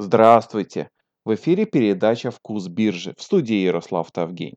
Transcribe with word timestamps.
Здравствуйте! 0.00 0.90
В 1.24 1.34
эфире 1.34 1.66
передача 1.66 2.30
«Вкус 2.30 2.68
биржи» 2.68 3.14
в 3.18 3.20
студии 3.20 3.56
Ярослав 3.56 4.12
Тавгень. 4.12 4.54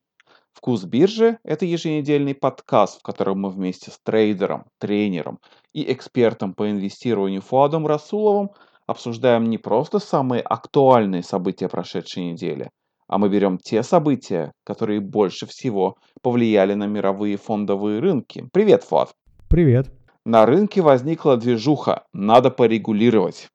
«Вкус 0.54 0.83
биржи»– 0.83 1.40
это 1.44 1.66
еженедельный 1.66 2.36
подкаст, 2.36 3.00
в 3.00 3.02
котором 3.02 3.42
мы 3.42 3.50
вместе 3.50 3.90
с 3.90 3.98
трейдером, 4.04 4.66
тренером 4.77 5.40
и 5.74 5.92
экспертом 5.92 6.54
по 6.54 6.69
инвестированию 6.69 7.42
Фуадом 7.42 7.88
Расуловым 7.88 8.52
обсуждаем 8.86 9.46
не 9.46 9.57
просто 9.57 9.98
самые 9.98 10.43
актуальные 10.43 11.23
события 11.23 11.68
прошедшей 11.68 12.34
недели, 12.34 12.70
а 13.08 13.18
мы 13.18 13.28
берем 13.28 13.58
те 13.58 13.82
события, 13.82 14.52
которые 14.64 15.00
больше 15.00 15.48
всего 15.48 15.96
повлияли 16.21 16.76
на 16.76 16.86
мировые 16.86 17.38
фондовые 17.38 18.00
рынки. 18.00 18.48
Привет, 18.54 18.84
Фуад! 18.84 19.10
Привет! 19.50 19.92
На 20.23 20.46
рынке 20.46 20.84
возникла 20.84 21.36
движуха 21.36 22.04
«надо 22.14 22.52
порегулировать». 22.52 23.50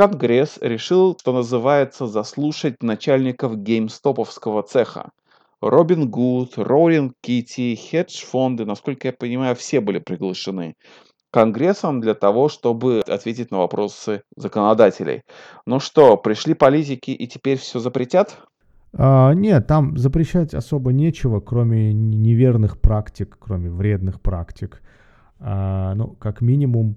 Конгресс 0.00 0.56
решил, 0.62 1.14
что 1.20 1.34
называется, 1.34 2.06
заслушать 2.06 2.82
начальников 2.82 3.58
геймстоповского 3.58 4.62
цеха. 4.62 5.10
Робин 5.60 6.10
Гуд, 6.10 6.54
Роулинг 6.56 7.12
Кити, 7.20 7.74
хедж-фонды, 7.74 8.64
насколько 8.64 9.08
я 9.08 9.12
понимаю, 9.12 9.54
все 9.56 9.82
были 9.82 9.98
приглашены 9.98 10.74
Конгрессом 11.30 12.00
для 12.00 12.14
того, 12.14 12.48
чтобы 12.48 13.02
ответить 13.06 13.50
на 13.50 13.58
вопросы 13.58 14.22
законодателей. 14.36 15.22
Ну 15.66 15.80
что, 15.80 16.16
пришли 16.16 16.54
политики 16.54 17.10
и 17.10 17.26
теперь 17.26 17.58
все 17.58 17.78
запретят? 17.78 18.38
А, 18.94 19.34
нет, 19.34 19.66
там 19.66 19.98
запрещать 19.98 20.54
особо 20.54 20.94
нечего, 20.94 21.40
кроме 21.40 21.92
неверных 21.92 22.80
практик, 22.80 23.36
кроме 23.38 23.68
вредных 23.68 24.22
практик. 24.22 24.80
А, 25.40 25.92
ну, 25.94 26.16
как 26.18 26.40
минимум, 26.40 26.96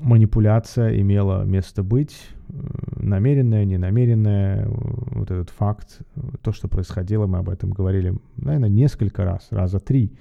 манипуляция 0.00 1.00
имела 1.00 1.44
место 1.44 1.82
быть, 1.82 2.16
э, 2.48 2.54
намеренная, 2.96 3.64
ненамеренная, 3.64 4.66
вот 4.68 5.30
этот 5.30 5.50
факт, 5.50 6.00
то, 6.42 6.52
что 6.52 6.68
происходило, 6.68 7.26
мы 7.26 7.38
об 7.38 7.48
этом 7.48 7.70
говорили, 7.70 8.14
наверное, 8.36 8.68
несколько 8.68 9.24
раз, 9.24 9.48
раза 9.50 9.80
три. 9.80 10.16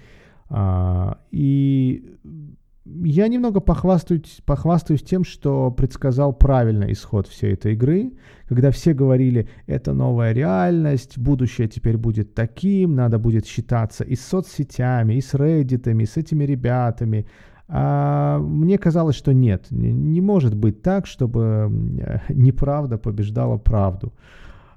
А, 0.50 1.20
и 1.32 2.18
я 2.86 3.28
немного 3.28 3.62
похвастаюсь, 3.62 4.42
похвастаюсь 4.46 5.04
тем, 5.04 5.24
что 5.24 5.72
предсказал 5.72 6.34
правильно 6.34 6.92
исход 6.92 7.28
всей 7.28 7.54
этой 7.54 7.74
игры, 7.74 8.12
когда 8.48 8.72
все 8.72 8.94
говорили, 8.94 9.48
это 9.68 9.94
новая 9.94 10.34
реальность, 10.34 11.18
будущее 11.18 11.68
теперь 11.68 11.98
будет 11.98 12.34
таким, 12.34 12.96
надо 12.96 13.20
будет 13.20 13.46
считаться 13.46 14.04
и 14.04 14.16
с 14.16 14.26
соцсетями, 14.26 15.16
и 15.16 15.22
с 15.22 15.34
Reddit, 15.34 16.02
и 16.02 16.06
с 16.06 16.18
этими 16.18 16.44
ребятами, 16.44 17.26
а 17.68 18.40
мне 18.40 18.78
казалось, 18.78 19.16
что 19.16 19.34
нет, 19.34 19.68
не 19.72 20.22
может 20.22 20.56
быть 20.56 20.82
так, 20.82 21.06
чтобы 21.08 21.70
неправда 22.30 22.98
побеждала 22.98 23.58
правду. 23.58 24.14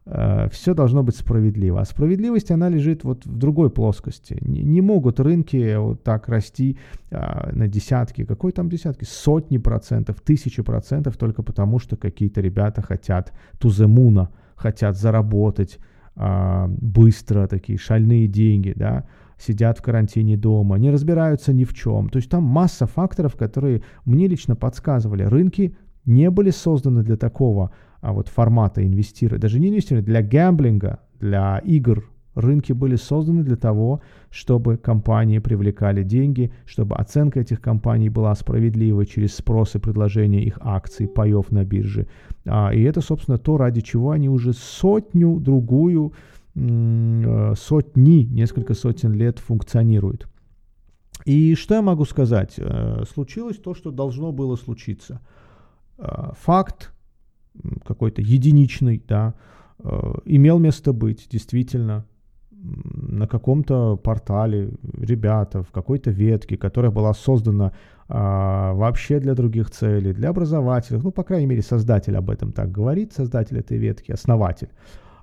А, 0.07 0.49
Все 0.51 0.73
должно 0.73 1.03
быть 1.03 1.17
справедливо. 1.17 1.81
А 1.81 1.85
справедливость, 1.85 2.51
она 2.51 2.69
лежит 2.69 3.05
вот 3.05 3.27
в 3.27 3.37
другой 3.37 3.71
плоскости. 3.71 4.39
Не, 4.41 4.81
могут 4.81 5.19
рынки 5.19 5.77
вот 5.77 6.05
так 6.05 6.29
расти 6.29 6.79
а, 7.11 7.51
на 7.53 7.67
десятки, 7.67 8.25
какой 8.25 8.53
там 8.53 8.69
десятки, 8.69 9.05
сотни 9.05 9.59
процентов, 9.59 10.21
тысячи 10.21 10.63
процентов 10.63 11.17
только 11.17 11.43
потому, 11.43 11.81
что 11.81 11.97
какие-то 11.97 12.41
ребята 12.41 12.83
хотят 12.83 13.33
туземуна, 13.59 14.31
хотят 14.55 14.97
заработать 14.97 15.79
а, 16.15 16.69
быстро 16.69 17.49
такие 17.49 17.79
шальные 17.79 18.29
деньги, 18.29 18.73
да, 18.77 19.05
сидят 19.39 19.79
в 19.79 19.83
карантине 19.83 20.37
дома, 20.37 20.77
не 20.77 20.91
разбираются 20.91 21.53
ни 21.53 21.65
в 21.65 21.75
чем. 21.75 22.09
То 22.09 22.19
есть 22.19 22.31
там 22.31 22.43
масса 22.43 22.87
факторов, 22.87 23.37
которые 23.37 23.83
мне 24.05 24.29
лично 24.29 24.57
подсказывали. 24.57 25.25
Рынки 25.25 25.77
не 26.05 26.31
были 26.31 26.51
созданы 26.51 27.03
для 27.03 27.17
такого 27.17 27.73
а 28.07 28.13
вот 28.13 28.29
формата 28.29 28.87
инвестирования, 28.87 29.41
даже 29.41 29.59
не 29.59 29.69
инвестирования, 29.69 30.07
для 30.07 30.23
гэмблинга, 30.23 31.01
для 31.19 31.59
игр. 31.59 32.09
Рынки 32.37 32.73
были 32.73 32.97
созданы 32.97 33.43
для 33.43 33.57
того, 33.57 34.03
чтобы 34.31 34.77
компании 34.77 35.39
привлекали 35.39 36.03
деньги, 36.03 36.53
чтобы 36.67 36.97
оценка 36.97 37.41
этих 37.41 37.63
компаний 37.63 38.11
была 38.11 38.35
справедливой 38.35 39.07
через 39.07 39.35
спрос 39.35 39.75
и 39.75 39.79
предложение 39.79 40.45
их 40.45 40.59
акций, 40.61 41.09
паев 41.09 41.51
на 41.51 41.65
бирже. 41.65 42.07
А, 42.47 42.75
и 42.75 42.83
это, 42.83 43.01
собственно, 43.01 43.39
то, 43.39 43.57
ради 43.57 43.81
чего 43.81 44.11
они 44.11 44.29
уже 44.29 44.53
сотню, 44.53 45.41
другую 45.41 46.13
сотни, 46.57 48.25
несколько 48.25 48.75
сотен 48.75 49.13
лет 49.13 49.39
функционирует. 49.39 50.27
И 51.27 51.55
что 51.55 51.75
я 51.75 51.83
могу 51.83 52.05
сказать? 52.05 52.55
Э, 52.57 53.05
случилось 53.13 53.59
то, 53.59 53.75
что 53.75 53.91
должно 53.91 54.33
было 54.33 54.57
случиться. 54.57 55.21
Э, 55.99 56.33
факт 56.39 56.93
какой-то 57.85 58.23
единичный, 58.23 59.03
да, 59.09 59.35
имел 60.25 60.59
место 60.59 60.93
быть, 60.93 61.27
действительно, 61.31 62.05
на 62.53 63.27
каком-то 63.27 63.97
портале 63.97 64.73
ребята, 64.99 65.63
в 65.63 65.71
какой-то 65.71 66.11
ветке, 66.11 66.57
которая 66.57 66.91
была 66.91 67.15
создана 67.15 67.73
а, 68.09 68.73
вообще 68.75 69.21
для 69.21 69.35
других 69.35 69.71
целей, 69.71 70.13
для 70.13 70.31
образователей, 70.31 71.01
ну, 71.03 71.11
по 71.11 71.23
крайней 71.23 71.47
мере, 71.47 71.63
создатель 71.63 72.17
об 72.17 72.31
этом 72.31 72.53
так 72.53 72.71
говорит, 72.71 73.13
создатель 73.13 73.59
этой 73.59 73.79
ветки, 73.79 74.13
основатель 74.13 74.69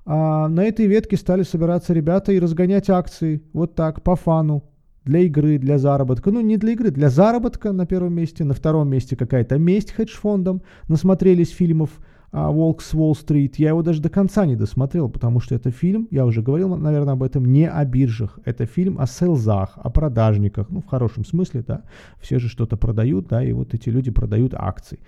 а 0.06 0.48
на 0.48 0.64
этой 0.64 0.86
ветке 0.86 1.16
стали 1.16 1.42
собираться 1.42 1.92
ребята 1.94 2.32
и 2.32 2.38
разгонять 2.38 2.90
акции 2.90 3.42
вот 3.52 3.74
так, 3.74 4.02
по 4.02 4.16
фану, 4.16 4.64
для 5.04 5.20
игры, 5.20 5.58
для 5.58 5.78
заработка. 5.78 6.30
Ну, 6.30 6.40
не 6.40 6.56
для 6.56 6.72
игры, 6.72 6.90
для 6.90 7.10
заработка 7.10 7.72
на 7.72 7.86
первом 7.86 8.14
месте, 8.14 8.44
на 8.44 8.54
втором 8.54 8.88
месте 8.88 9.16
какая-то 9.16 9.58
месть 9.58 9.92
хедж-фондам. 9.92 10.62
Насмотрелись 10.88 11.50
фильмов 11.50 11.90
а, 12.32 12.50
«Волк 12.50 12.82
с 12.82 12.94
Уолл-стрит». 12.94 13.56
Я 13.56 13.68
его 13.68 13.82
даже 13.82 14.00
до 14.00 14.08
конца 14.08 14.46
не 14.46 14.56
досмотрел, 14.56 15.10
потому 15.10 15.40
что 15.40 15.54
это 15.54 15.70
фильм, 15.70 16.08
я 16.10 16.24
уже 16.24 16.42
говорил, 16.42 16.74
наверное, 16.76 17.14
об 17.14 17.22
этом, 17.22 17.44
не 17.44 17.68
о 17.68 17.84
биржах. 17.84 18.38
Это 18.44 18.66
фильм 18.66 18.98
о 18.98 19.06
селзах, 19.06 19.76
о 19.76 19.90
продажниках. 19.90 20.70
Ну, 20.70 20.80
в 20.80 20.86
хорошем 20.86 21.24
смысле, 21.24 21.62
да. 21.66 21.82
Все 22.20 22.38
же 22.38 22.48
что-то 22.48 22.76
продают, 22.76 23.28
да, 23.28 23.44
и 23.44 23.52
вот 23.52 23.74
эти 23.74 23.90
люди 23.90 24.10
продают 24.10 24.54
акции. 24.56 24.98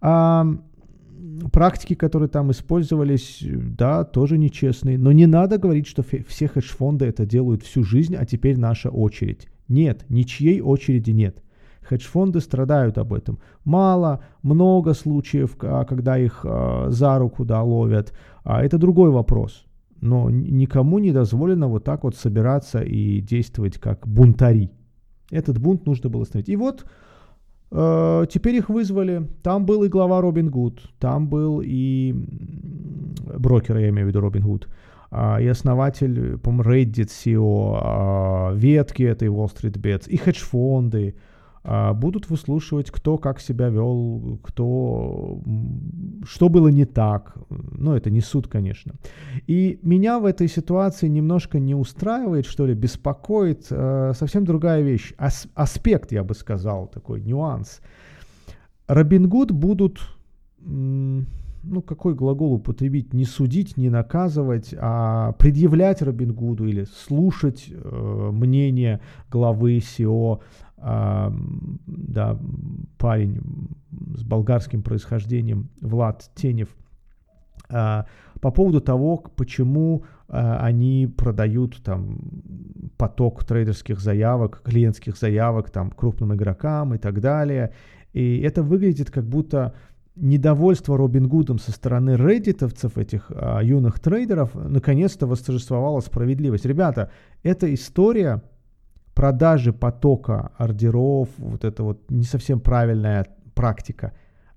А, 0.00 0.46
практики, 1.52 1.94
которые 1.94 2.28
там 2.28 2.50
использовались, 2.50 3.42
да, 3.42 4.04
тоже 4.04 4.38
нечестные. 4.38 4.98
Но 4.98 5.12
не 5.12 5.26
надо 5.26 5.58
говорить, 5.58 5.86
что 5.86 6.02
все 6.02 6.48
хедж-фонды 6.48 7.06
это 7.06 7.26
делают 7.26 7.62
всю 7.62 7.84
жизнь, 7.84 8.14
а 8.16 8.24
теперь 8.24 8.58
наша 8.58 8.90
очередь. 8.90 9.48
Нет, 9.68 10.04
ничьей 10.08 10.60
очереди 10.60 11.10
нет. 11.10 11.42
Хедж-фонды 11.82 12.40
страдают 12.40 12.98
об 12.98 13.12
этом. 13.12 13.38
Мало, 13.64 14.22
много 14.42 14.94
случаев, 14.94 15.56
а, 15.60 15.84
когда 15.84 16.18
их 16.18 16.44
а, 16.44 16.86
за 16.90 17.18
руку 17.18 17.44
да, 17.44 17.62
ловят. 17.62 18.12
А 18.44 18.62
это 18.62 18.78
другой 18.78 19.10
вопрос. 19.10 19.64
Но 20.00 20.30
никому 20.30 20.98
не 20.98 21.12
дозволено 21.12 21.68
вот 21.68 21.84
так 21.84 22.04
вот 22.04 22.16
собираться 22.16 22.80
и 22.80 23.20
действовать 23.20 23.78
как 23.78 24.06
бунтари. 24.06 24.70
Этот 25.30 25.58
бунт 25.58 25.86
нужно 25.86 26.08
было 26.10 26.22
остановить. 26.22 26.48
И 26.48 26.56
вот 26.56 26.86
теперь 27.70 28.56
их 28.56 28.68
вызвали. 28.68 29.28
Там 29.42 29.64
был 29.64 29.84
и 29.84 29.88
глава 29.88 30.20
Робин 30.20 30.50
Гуд, 30.50 30.80
там 30.98 31.28
был 31.28 31.62
и 31.64 32.14
брокер, 33.38 33.76
я 33.78 33.88
имею 33.90 34.06
в 34.06 34.08
виду 34.08 34.20
Робин 34.20 34.42
Гуд, 34.42 34.68
а, 35.10 35.40
и 35.40 35.46
основатель, 35.46 36.38
по-моему, 36.38 36.70
Reddit 36.70 37.08
CEO, 37.08 37.78
а, 37.80 38.52
ветки 38.54 39.02
этой 39.02 39.28
Wall 39.28 39.50
Street 39.52 39.80
Bets, 39.80 40.08
и 40.08 40.16
хедж-фонды, 40.16 41.14
будут 41.62 42.30
выслушивать, 42.30 42.90
кто 42.90 43.18
как 43.18 43.40
себя 43.40 43.68
вел, 43.68 44.38
кто, 44.42 45.42
что 46.24 46.48
было 46.48 46.68
не 46.68 46.86
так. 46.86 47.36
Ну, 47.50 47.92
это 47.92 48.10
не 48.10 48.22
суд, 48.22 48.48
конечно. 48.48 48.94
И 49.46 49.78
меня 49.82 50.18
в 50.18 50.24
этой 50.24 50.48
ситуации 50.48 51.08
немножко 51.08 51.58
не 51.58 51.74
устраивает, 51.74 52.46
что 52.46 52.66
ли, 52.66 52.74
беспокоит 52.74 53.66
э, 53.70 54.12
совсем 54.14 54.44
другая 54.44 54.80
вещь. 54.82 55.12
Ас 55.18 55.48
аспект, 55.54 56.12
я 56.12 56.24
бы 56.24 56.34
сказал, 56.34 56.86
такой 56.86 57.20
нюанс. 57.20 57.80
Робин 58.86 59.28
Гуд 59.28 59.52
будут, 59.52 60.00
ну, 60.60 61.82
какой 61.86 62.14
глагол 62.14 62.54
употребить, 62.54 63.14
не 63.14 63.24
судить, 63.24 63.76
не 63.76 63.88
наказывать, 63.88 64.74
а 64.76 65.32
предъявлять 65.32 66.02
Робин 66.02 66.32
Гуду 66.32 66.66
или 66.66 66.86
слушать 67.06 67.68
э, 67.70 68.30
мнение 68.32 69.00
главы 69.30 69.78
SEO 69.78 70.40
а, 70.80 71.32
да, 71.86 72.38
парень 72.98 73.40
с 74.14 74.22
болгарским 74.22 74.82
происхождением, 74.82 75.68
Влад 75.80 76.30
Тенев, 76.34 76.68
а, 77.68 78.06
по 78.40 78.50
поводу 78.50 78.80
того, 78.80 79.18
почему 79.36 80.04
а, 80.28 80.58
они 80.64 81.06
продают 81.06 81.82
там 81.82 82.18
поток 82.96 83.44
трейдерских 83.44 84.00
заявок, 84.00 84.62
клиентских 84.64 85.16
заявок 85.16 85.70
там 85.70 85.90
крупным 85.90 86.34
игрокам 86.34 86.94
и 86.94 86.98
так 86.98 87.20
далее. 87.20 87.72
И 88.12 88.40
это 88.40 88.62
выглядит 88.62 89.10
как 89.10 89.24
будто 89.24 89.74
недовольство 90.16 90.96
Робин 90.96 91.28
Гудом 91.28 91.58
со 91.58 91.72
стороны 91.72 92.16
реддитовцев, 92.16 92.98
этих 92.98 93.30
а, 93.30 93.60
юных 93.62 94.00
трейдеров, 94.00 94.54
наконец-то 94.54 95.26
восторжествовала 95.26 96.00
справедливость. 96.00 96.64
Ребята, 96.64 97.10
эта 97.42 97.72
история 97.72 98.42
продажи 99.14 99.72
потока 99.72 100.52
ордеров, 100.56 101.28
вот 101.38 101.64
это 101.64 101.82
вот 101.82 102.10
не 102.10 102.24
совсем 102.24 102.60
правильная 102.60 103.26
практика, 103.54 104.12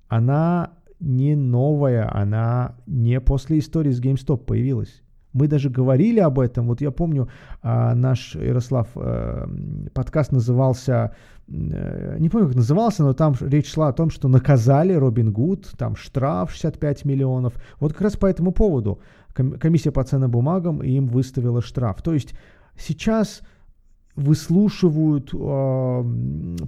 она 0.08 0.72
не 1.00 1.36
новая, 1.36 2.10
она 2.14 2.76
не 2.88 3.20
после 3.20 3.60
истории 3.60 3.92
с 3.92 4.02
GameStop 4.02 4.46
появилась. 4.46 5.04
Мы 5.34 5.48
даже 5.48 5.70
говорили 5.70 6.20
об 6.20 6.40
этом. 6.40 6.68
Вот 6.68 6.82
я 6.82 6.92
помню, 6.92 7.28
а, 7.64 7.96
наш 7.96 8.36
Ярослав 8.36 8.88
э, 8.96 9.48
подкаст 9.94 10.32
назывался, 10.32 11.16
э, 11.48 12.18
не 12.20 12.30
помню, 12.30 12.48
как 12.48 12.56
назывался, 12.56 13.04
но 13.04 13.14
там 13.14 13.34
речь 13.42 13.74
шла 13.74 13.88
о 13.88 13.94
том, 13.94 14.12
что 14.12 14.28
наказали 14.28 14.94
Робин 14.94 15.34
Гуд, 15.34 15.72
там 15.76 15.96
штраф 15.96 16.52
65 16.52 17.06
миллионов. 17.06 17.54
Вот 17.80 17.94
как 17.94 18.02
раз 18.02 18.16
по 18.16 18.28
этому 18.28 18.52
поводу 18.52 19.00
комиссия 19.34 19.92
по 19.92 20.04
ценным 20.04 20.30
бумагам 20.30 20.84
им 20.84 21.08
выставила 21.08 21.64
штраф. 21.64 22.04
То 22.04 22.14
есть 22.14 22.36
сейчас 22.78 23.42
выслушивают, 24.15 25.31
а, 25.33 26.06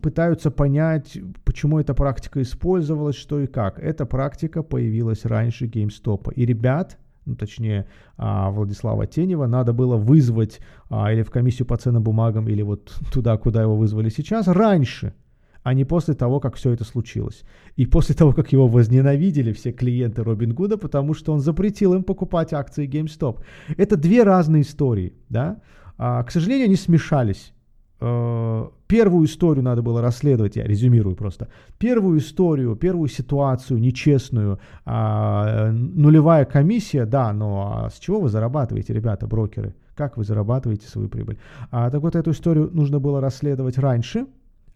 пытаются 0.01 0.51
понять, 0.51 1.18
почему 1.44 1.80
эта 1.80 1.94
практика 1.94 2.42
использовалась, 2.42 3.15
что 3.15 3.39
и 3.39 3.47
как. 3.47 3.80
Эта 3.80 4.06
практика 4.06 4.63
появилась 4.63 5.25
раньше 5.25 5.65
GameStop. 5.65 6.33
И 6.33 6.45
ребят, 6.45 6.97
ну, 7.25 7.36
точнее, 7.36 7.86
а, 8.18 8.50
Владислава 8.50 9.06
Тенева, 9.06 9.47
надо 9.47 9.74
было 9.74 9.97
вызвать 9.97 10.59
а, 10.89 11.12
или 11.12 11.24
в 11.24 11.30
комиссию 11.30 11.68
по 11.68 11.77
ценным 11.77 12.03
бумагам, 12.03 12.47
или 12.47 12.62
вот 12.62 12.95
туда, 13.13 13.38
куда 13.38 13.62
его 13.62 13.75
вызвали 13.75 14.09
сейчас, 14.09 14.48
раньше, 14.48 15.13
а 15.62 15.74
не 15.74 15.86
после 15.86 16.13
того, 16.13 16.39
как 16.39 16.56
все 16.56 16.71
это 16.71 16.83
случилось. 16.83 17.44
И 17.75 17.86
после 17.86 18.15
того, 18.15 18.33
как 18.33 18.51
его 18.53 18.68
возненавидели 18.68 19.51
все 19.51 19.71
клиенты 19.71 20.24
Робин 20.24 20.53
Гуда, 20.53 20.77
потому 20.77 21.13
что 21.13 21.33
он 21.33 21.39
запретил 21.39 21.94
им 21.94 22.03
покупать 22.03 22.53
акции 22.53 22.88
GameStop. 22.88 23.41
Это 23.77 23.98
две 23.98 24.24
разные 24.24 24.62
истории, 24.62 25.13
да. 25.30 25.59
А, 25.97 26.24
к 26.24 26.31
сожалению, 26.31 26.65
они 26.65 26.75
смешались. 26.75 27.53
Э, 28.01 28.68
первую 28.88 29.25
историю 29.25 29.63
надо 29.63 29.81
было 29.81 30.01
расследовать, 30.01 30.57
я 30.57 30.63
резюмирую 30.63 31.15
просто. 31.15 31.47
Первую 31.77 32.19
историю, 32.19 32.75
первую 32.75 33.07
ситуацию 33.07 33.80
нечестную, 33.80 34.59
а, 34.86 35.71
нулевая 35.71 36.45
комиссия, 36.45 37.06
да, 37.06 37.33
но 37.33 37.86
а 37.86 37.89
с 37.89 38.00
чего 38.00 38.19
вы 38.19 38.30
зарабатываете, 38.30 38.94
ребята, 38.94 39.27
брокеры? 39.27 39.75
Как 39.95 40.18
вы 40.18 40.25
зарабатываете 40.25 40.88
свою 40.88 41.07
прибыль? 41.07 41.38
А, 41.71 41.89
так 41.89 42.01
вот, 42.01 42.15
эту 42.15 42.31
историю 42.31 42.69
нужно 42.74 43.00
было 43.00 43.21
расследовать 43.21 43.77
раньше, 43.77 44.27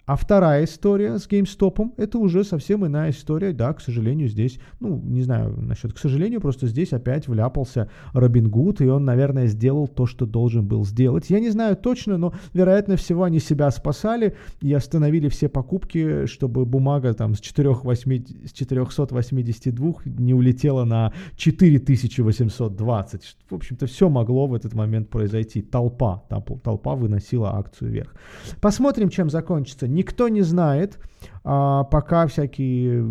а 0.10 0.16
вторая 0.16 0.64
история 0.64 1.20
с 1.20 1.28
GameStop, 1.28 1.92
это 1.98 2.18
уже 2.18 2.44
совсем 2.44 2.84
иная 2.84 3.12
история. 3.12 3.54
Да, 3.54 3.72
к 3.74 3.80
сожалению, 3.80 4.28
здесь, 4.28 4.60
ну, 4.80 5.00
не 5.06 5.22
знаю 5.22 5.56
насчет 5.62 5.94
к 5.94 6.00
сожалению, 6.00 6.42
просто 6.42 6.66
здесь 6.66 6.94
опять 6.94 7.28
вляпался 7.28 7.92
Робин 8.14 8.50
Гуд, 8.50 8.82
и 8.82 8.88
он, 8.88 9.06
наверное, 9.06 9.46
сделал 9.46 9.88
то, 9.88 10.08
что 10.08 10.26
должен 10.26 10.68
был 10.68 10.84
сделать. 10.84 11.30
Я 11.30 11.40
не 11.40 11.52
знаю 11.52 11.78
точно, 11.78 12.18
но, 12.18 12.34
вероятно 12.54 12.96
всего, 12.96 13.24
они 13.24 13.40
себя 13.40 13.70
спасали 13.70 14.36
и 14.62 14.74
остановили 14.74 15.30
все 15.30 15.48
покупки, 15.48 16.26
чтобы 16.26 16.66
бумага 16.66 17.14
там 17.14 17.36
с, 17.36 17.40
4, 17.40 17.70
8, 17.70 18.26
с 18.48 18.52
482 18.52 19.94
не 20.06 20.34
улетела 20.34 20.86
на 20.86 21.14
4820. 21.38 23.38
В 23.48 23.54
общем-то, 23.54 23.86
все 23.86 24.10
могло 24.10 24.48
в 24.48 24.56
этот 24.56 24.74
момент 24.74 25.10
произойти. 25.10 25.62
Толпа, 25.62 26.24
толпа 26.64 26.96
выносила 26.96 27.60
акцию 27.60 27.92
вверх. 27.92 28.16
Посмотрим, 28.60 29.10
чем 29.10 29.30
закончится 29.30 29.88
Никто 30.00 30.30
не 30.30 30.44
знает, 30.44 30.98
а, 31.44 31.84
пока 31.84 32.26
всякие 32.26 33.04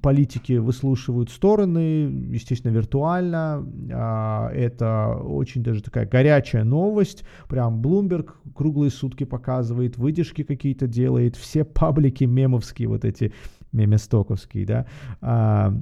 политики 0.00 0.58
выслушивают 0.58 1.28
стороны, 1.28 2.04
естественно, 2.30 2.70
виртуально. 2.70 3.66
А, 3.92 4.48
это 4.52 5.16
очень 5.24 5.64
даже 5.64 5.82
такая 5.82 6.06
горячая 6.06 6.62
новость. 6.62 7.24
Прям 7.48 7.82
Bloomberg 7.82 8.28
круглые 8.54 8.92
сутки 8.92 9.24
показывает, 9.24 9.98
выдержки 9.98 10.44
какие-то 10.44 10.86
делает, 10.86 11.34
все 11.34 11.64
паблики 11.64 12.22
мемовские, 12.22 12.86
вот 12.86 13.04
эти 13.04 13.32
меместоковские, 13.72 14.66
да, 14.66 14.86
а, 15.20 15.74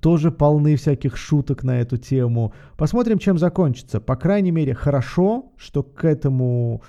тоже 0.00 0.32
полны 0.32 0.74
всяких 0.74 1.16
шуток 1.16 1.62
на 1.62 1.80
эту 1.80 1.98
тему. 1.98 2.52
Посмотрим, 2.76 3.18
чем 3.18 3.38
закончится. 3.38 4.00
По 4.00 4.16
крайней 4.16 4.50
мере, 4.50 4.74
хорошо, 4.74 5.52
что 5.56 5.84
к 5.84 6.04
этому 6.04 6.82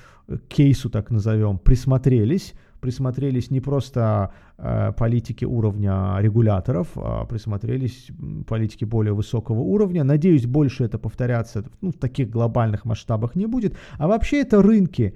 кейсу, 0.48 0.90
так 0.90 1.12
назовем, 1.12 1.58
присмотрелись, 1.58 2.54
присмотрелись 2.80 3.52
не 3.52 3.62
просто 3.62 4.34
э, 4.58 4.92
политики 4.98 5.46
уровня 5.46 6.18
регуляторов, 6.20 6.88
а 6.96 7.26
присмотрелись 7.26 8.10
политики 8.48 8.86
более 8.86 9.14
высокого 9.14 9.60
уровня. 9.60 10.04
Надеюсь, 10.04 10.46
больше 10.46 10.84
это 10.84 10.98
повторяться 10.98 11.64
ну, 11.82 11.92
в 11.92 11.98
таких 11.98 12.30
глобальных 12.30 12.86
масштабах 12.86 13.36
не 13.36 13.46
будет. 13.46 13.78
А 13.98 14.08
вообще 14.08 14.42
это 14.42 14.62
рынки. 14.62 15.14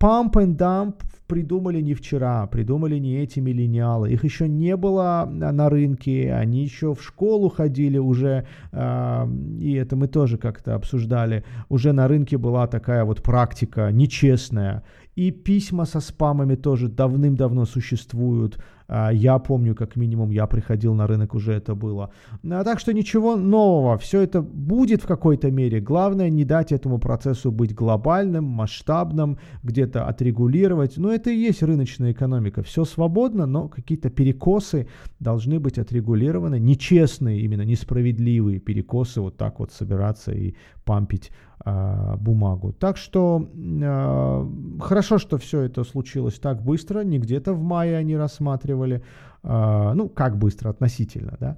Pump 0.00 0.32
and 0.34 0.56
dump 0.56 0.94
придумали 1.28 1.82
не 1.82 1.94
вчера, 1.94 2.46
придумали 2.46 2.98
не 2.98 3.16
эти 3.16 3.40
миллениалы. 3.40 4.10
Их 4.10 4.24
еще 4.24 4.48
не 4.48 4.76
было 4.76 5.28
на 5.30 5.68
рынке, 5.68 6.32
они 6.32 6.62
еще 6.62 6.94
в 6.94 7.02
школу 7.02 7.48
ходили 7.48 7.98
уже, 7.98 8.46
э, 8.72 9.28
и 9.60 9.74
это 9.74 9.96
мы 9.96 10.08
тоже 10.08 10.38
как-то 10.38 10.74
обсуждали. 10.74 11.44
Уже 11.68 11.92
на 11.92 12.08
рынке 12.08 12.38
была 12.38 12.66
такая 12.66 13.04
вот 13.04 13.22
практика 13.22 13.90
нечестная. 13.92 14.82
И 15.16 15.30
письма 15.32 15.84
со 15.84 16.00
спамами 16.00 16.54
тоже 16.54 16.88
давным-давно 16.88 17.66
существуют. 17.66 18.58
А, 18.88 19.10
я 19.10 19.38
помню, 19.38 19.74
как 19.74 19.96
минимум, 19.96 20.30
я 20.30 20.46
приходил 20.46 20.94
на 20.94 21.06
рынок, 21.06 21.34
уже 21.34 21.52
это 21.52 21.74
было. 21.74 22.10
А 22.50 22.64
так 22.64 22.80
что 22.80 22.94
ничего 22.94 23.36
нового, 23.36 23.98
все 23.98 24.22
это 24.22 24.40
будет 24.40 25.02
в 25.02 25.06
какой-то 25.06 25.50
мере. 25.50 25.80
Главное 25.80 26.30
не 26.30 26.44
дать 26.44 26.72
этому 26.72 26.98
процессу 26.98 27.52
быть 27.52 27.74
глобальным, 27.74 28.44
масштабным, 28.44 29.38
где-то 29.62 30.06
отрегулировать. 30.06 30.96
Но 30.96 31.12
это 31.12 31.30
и 31.30 31.36
есть 31.36 31.62
рыночная 31.62 32.12
экономика. 32.12 32.62
Все 32.62 32.84
свободно, 32.84 33.46
но 33.46 33.68
какие-то 33.68 34.08
перекосы 34.08 34.88
должны 35.20 35.60
быть 35.60 35.78
отрегулированы. 35.78 36.58
Нечестные, 36.58 37.40
именно 37.40 37.62
несправедливые 37.62 38.58
перекосы 38.58 39.20
вот 39.20 39.36
так 39.36 39.58
вот 39.60 39.70
собираться 39.72 40.32
и 40.32 40.54
пампить 40.84 41.30
э, 41.66 42.16
бумагу. 42.16 42.72
Так 42.72 42.96
что 42.96 43.50
э, 43.54 44.80
хорошо, 44.80 45.18
что 45.18 45.36
все 45.36 45.60
это 45.60 45.84
случилось 45.84 46.38
так 46.38 46.62
быстро, 46.62 47.04
не 47.04 47.18
где-то 47.18 47.52
в 47.52 47.62
мае 47.62 47.98
они 47.98 48.16
рассматривали, 48.16 48.77
э, 48.86 49.92
ну 49.94 50.08
как 50.08 50.36
быстро 50.38 50.70
относительно, 50.70 51.36
да. 51.40 51.56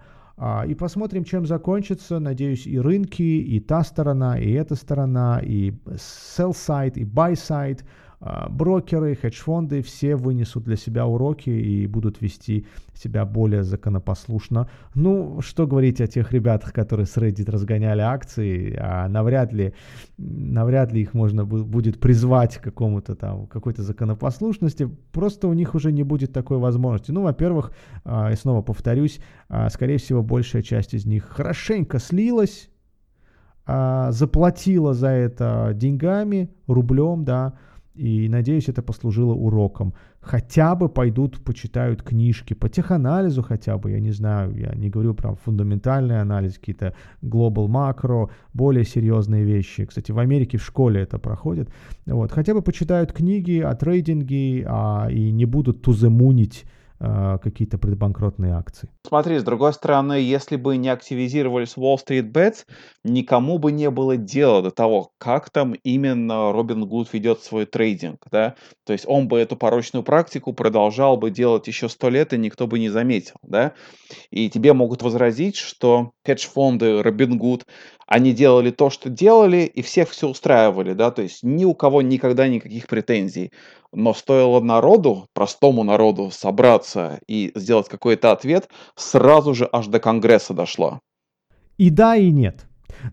И 0.66 0.74
посмотрим, 0.74 1.24
чем 1.24 1.44
закончится. 1.44 2.18
Надеюсь, 2.18 2.66
и 2.66 2.80
рынки, 2.80 3.20
и 3.20 3.60
та 3.60 3.84
сторона, 3.84 4.38
и 4.38 4.50
эта 4.52 4.74
сторона, 4.74 5.38
и 5.38 5.72
sell 5.96 6.52
side, 6.52 6.94
и 6.94 7.04
buy 7.04 7.32
side– 7.32 7.80
а, 7.90 8.09
брокеры, 8.20 9.14
хедж-фонды 9.14 9.80
все 9.82 10.14
вынесут 10.14 10.64
для 10.64 10.76
себя 10.76 11.06
уроки 11.06 11.48
и 11.48 11.86
будут 11.86 12.20
вести 12.20 12.66
себя 12.94 13.24
более 13.24 13.64
законопослушно. 13.64 14.68
Ну, 14.94 15.40
что 15.40 15.66
говорить 15.66 16.00
о 16.02 16.06
тех 16.06 16.30
ребятах, 16.32 16.74
которые 16.74 17.06
с 17.06 17.16
Reddit 17.16 17.50
разгоняли 17.50 18.02
акции, 18.02 18.76
а 18.78 19.08
навряд 19.08 19.54
ли, 19.54 19.72
навряд 20.18 20.92
ли 20.92 21.00
их 21.00 21.14
можно 21.14 21.46
будет 21.46 21.98
призвать 21.98 22.58
к 22.58 22.62
какому-то 22.62 23.14
там, 23.14 23.46
какой-то 23.46 23.82
законопослушности, 23.82 24.90
просто 25.12 25.48
у 25.48 25.54
них 25.54 25.74
уже 25.74 25.90
не 25.90 26.02
будет 26.02 26.32
такой 26.32 26.58
возможности. 26.58 27.12
Ну, 27.12 27.22
во-первых, 27.22 27.72
а, 28.04 28.30
и 28.30 28.36
снова 28.36 28.60
повторюсь, 28.60 29.20
а, 29.48 29.70
скорее 29.70 29.96
всего, 29.96 30.22
большая 30.22 30.62
часть 30.62 30.92
из 30.92 31.06
них 31.06 31.24
хорошенько 31.24 31.98
слилась, 31.98 32.68
заплатила 33.66 34.94
за 34.94 35.08
это 35.08 35.70
деньгами, 35.74 36.50
рублем, 36.66 37.24
да, 37.24 37.54
и 37.94 38.28
надеюсь, 38.28 38.68
это 38.68 38.82
послужило 38.82 39.34
уроком. 39.34 39.94
Хотя 40.20 40.74
бы 40.74 40.88
пойдут, 40.88 41.42
почитают 41.44 42.02
книжки 42.02 42.54
по 42.54 42.68
теханализу 42.68 43.42
хотя 43.42 43.78
бы, 43.78 43.90
я 43.90 44.00
не 44.00 44.12
знаю, 44.12 44.54
я 44.56 44.74
не 44.74 44.90
говорю 44.90 45.14
про 45.14 45.34
фундаментальный 45.34 46.20
анализ, 46.20 46.58
какие-то 46.58 46.94
global 47.22 47.68
макро, 47.68 48.30
более 48.54 48.84
серьезные 48.84 49.44
вещи. 49.44 49.86
Кстати, 49.86 50.12
в 50.12 50.18
Америке 50.18 50.58
в 50.58 50.64
школе 50.64 51.00
это 51.00 51.18
проходит. 51.18 51.68
Вот, 52.06 52.32
хотя 52.32 52.54
бы 52.54 52.62
почитают 52.62 53.12
книги 53.12 53.58
о 53.58 53.74
трейдинге 53.74 54.66
а, 54.68 55.08
и 55.10 55.32
не 55.32 55.44
будут 55.44 55.82
туземунить 55.82 56.64
какие-то 57.00 57.78
предбанкротные 57.78 58.52
акции. 58.52 58.90
Смотри, 59.08 59.38
с 59.38 59.42
другой 59.42 59.72
стороны, 59.72 60.12
если 60.12 60.56
бы 60.56 60.76
не 60.76 60.90
активизировались 60.90 61.76
Wall 61.76 61.96
Street 61.96 62.30
Bets, 62.30 62.66
никому 63.04 63.58
бы 63.58 63.72
не 63.72 63.90
было 63.90 64.18
дела 64.18 64.60
до 64.60 64.70
того, 64.70 65.10
как 65.16 65.48
там 65.48 65.72
именно 65.82 66.52
Робин 66.52 66.86
Гуд 66.86 67.10
ведет 67.14 67.40
свой 67.40 67.64
трейдинг, 67.64 68.18
да, 68.30 68.54
то 68.84 68.92
есть 68.92 69.06
он 69.08 69.28
бы 69.28 69.40
эту 69.40 69.56
порочную 69.56 70.02
практику 70.02 70.52
продолжал 70.52 71.16
бы 71.16 71.30
делать 71.30 71.66
еще 71.68 71.88
сто 71.88 72.10
лет, 72.10 72.34
и 72.34 72.38
никто 72.38 72.66
бы 72.66 72.78
не 72.78 72.90
заметил, 72.90 73.36
да, 73.42 73.72
и 74.30 74.50
тебе 74.50 74.74
могут 74.74 75.02
возразить, 75.02 75.56
что 75.56 76.12
хедж-фонды 76.26 77.02
Робин 77.02 77.38
Гуд, 77.38 77.64
они 78.06 78.32
делали 78.32 78.70
то, 78.70 78.90
что 78.90 79.08
делали, 79.08 79.62
и 79.62 79.82
всех 79.82 80.10
все 80.10 80.28
устраивали, 80.28 80.92
да, 80.92 81.10
то 81.10 81.22
есть 81.22 81.42
ни 81.42 81.64
у 81.64 81.74
кого 81.74 82.02
никогда 82.02 82.46
никаких 82.46 82.88
претензий. 82.88 83.52
Но 83.92 84.14
стоило 84.14 84.60
народу, 84.60 85.26
простому 85.34 85.82
народу, 85.82 86.30
собраться 86.30 87.20
и 87.26 87.50
сделать 87.54 87.88
какой-то 87.88 88.30
ответ, 88.32 88.68
сразу 88.94 89.54
же 89.54 89.68
аж 89.72 89.88
до 89.88 89.98
Конгресса 89.98 90.54
дошло. 90.54 91.00
И 91.76 91.90
да, 91.90 92.14
и 92.14 92.30
нет. 92.30 92.66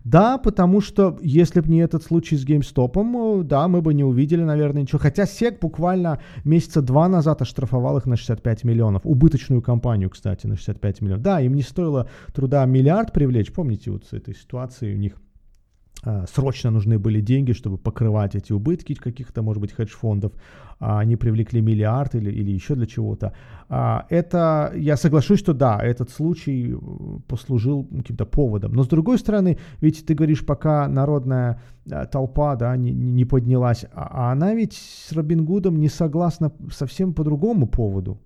Да, 0.04 0.38
потому 0.38 0.80
что 0.80 1.18
если 1.20 1.60
бы 1.60 1.68
не 1.68 1.78
этот 1.78 2.02
случай 2.02 2.36
с 2.36 2.46
GameStop, 2.46 3.42
да, 3.44 3.68
мы 3.68 3.80
бы 3.80 3.94
не 3.94 4.04
увидели, 4.04 4.42
наверное, 4.42 4.82
ничего. 4.82 4.98
Хотя 4.98 5.24
SEC 5.24 5.58
буквально 5.60 6.20
месяца 6.44 6.82
два 6.82 7.08
назад 7.08 7.42
оштрафовал 7.42 7.96
их 7.98 8.06
на 8.06 8.16
65 8.16 8.64
миллионов. 8.64 9.02
Убыточную 9.04 9.62
компанию, 9.62 10.10
кстати, 10.10 10.46
на 10.46 10.56
65 10.56 11.00
миллионов. 11.00 11.22
Да, 11.22 11.40
им 11.40 11.54
не 11.54 11.62
стоило 11.62 12.08
труда 12.34 12.64
миллиард 12.66 13.12
привлечь. 13.12 13.52
Помните 13.52 13.90
вот 13.90 14.04
с 14.04 14.12
этой 14.12 14.34
ситуации 14.34 14.94
у 14.94 14.98
них 14.98 15.14
срочно 16.26 16.70
нужны 16.70 16.98
были 16.98 17.20
деньги, 17.20 17.52
чтобы 17.52 17.76
покрывать 17.76 18.36
эти 18.36 18.52
убытки 18.52 18.94
каких-то, 18.94 19.42
может 19.42 19.60
быть, 19.60 19.72
хедж-фондов. 19.72 20.32
А, 20.80 21.00
они 21.00 21.16
привлекли 21.16 21.60
миллиард 21.60 22.14
или, 22.14 22.30
или 22.30 22.52
еще 22.52 22.74
для 22.74 22.86
чего-то. 22.86 23.32
А, 23.68 24.06
это, 24.10 24.72
я 24.76 24.96
соглашусь, 24.96 25.40
что 25.40 25.52
да, 25.52 25.78
этот 25.82 26.10
случай 26.10 26.72
э, 26.72 26.78
послужил 27.26 27.84
каким-то 27.84 28.26
поводом. 28.26 28.72
Но 28.72 28.84
с 28.84 28.88
другой 28.88 29.18
стороны, 29.18 29.58
ведь 29.80 30.06
ты 30.06 30.14
говоришь, 30.14 30.46
пока 30.46 30.86
народная 30.88 31.60
э, 31.90 32.06
толпа 32.06 32.54
да, 32.56 32.76
не, 32.76 32.92
не 32.92 33.24
поднялась, 33.24 33.86
а 33.92 34.30
она 34.32 34.54
ведь 34.54 34.74
с 34.74 35.12
Робин 35.12 35.44
Гудом 35.44 35.80
не 35.80 35.88
согласна 35.88 36.52
совсем 36.70 37.12
по 37.12 37.24
другому 37.24 37.66
поводу 37.66 38.20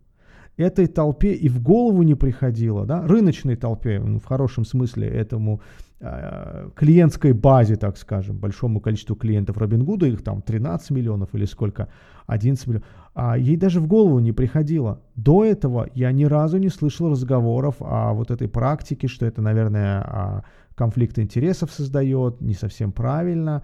этой 0.56 0.86
толпе 0.86 1.34
и 1.34 1.48
в 1.48 1.62
голову 1.62 2.02
не 2.02 2.14
приходило, 2.14 2.86
да, 2.86 3.06
рыночной 3.06 3.56
толпе, 3.56 4.00
в 4.00 4.24
хорошем 4.24 4.64
смысле 4.64 5.08
этому 5.08 5.60
Э, 6.04 6.68
клиентской 6.74 7.32
базе, 7.32 7.76
так 7.76 7.96
скажем, 7.96 8.36
большому 8.36 8.80
количеству 8.80 9.14
клиентов 9.14 9.56
Робингуда, 9.56 10.06
их 10.06 10.24
там 10.24 10.42
13 10.42 10.90
миллионов 10.90 11.32
или 11.32 11.44
сколько, 11.44 11.86
11 12.26 12.66
миллионов, 12.66 12.88
а 13.14 13.38
ей 13.38 13.56
даже 13.56 13.80
в 13.80 13.86
голову 13.86 14.18
не 14.18 14.32
приходило. 14.32 15.00
До 15.14 15.44
этого 15.44 15.88
я 15.94 16.10
ни 16.10 16.24
разу 16.24 16.58
не 16.58 16.70
слышал 16.70 17.08
разговоров 17.08 17.76
о 17.78 18.14
вот 18.14 18.32
этой 18.32 18.48
практике, 18.48 19.06
что 19.06 19.26
это, 19.26 19.42
наверное, 19.42 20.02
а, 20.04 20.44
конфликт 20.74 21.20
интересов 21.20 21.70
создает, 21.70 22.40
не 22.40 22.54
совсем 22.54 22.90
правильно. 22.90 23.62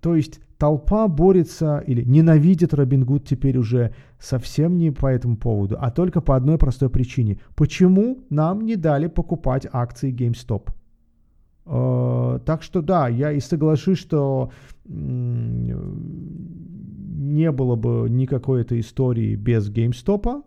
То 0.00 0.14
есть 0.14 0.38
толпа 0.58 1.08
борется 1.08 1.82
или 1.86 2.02
ненавидит 2.02 2.74
Робин 2.74 3.04
Гуд 3.04 3.26
теперь 3.26 3.58
уже 3.58 3.94
совсем 4.18 4.78
не 4.78 4.90
по 4.90 5.06
этому 5.06 5.36
поводу, 5.36 5.76
а 5.78 5.90
только 5.90 6.20
по 6.20 6.36
одной 6.36 6.58
простой 6.58 6.90
причине. 6.90 7.38
Почему 7.54 8.18
нам 8.30 8.62
не 8.62 8.76
дали 8.76 9.08
покупать 9.08 9.66
акции 9.72 10.12
GameStop? 10.12 10.70
Э, 11.66 12.40
так 12.44 12.62
что 12.62 12.82
да, 12.82 13.08
я 13.08 13.32
и 13.32 13.40
соглашусь, 13.40 13.98
что 13.98 14.50
не 14.86 15.72
было 17.52 17.76
бы 17.76 18.08
никакой 18.10 18.62
этой 18.62 18.80
истории 18.80 19.34
без 19.34 19.70
GameStop 19.70 20.42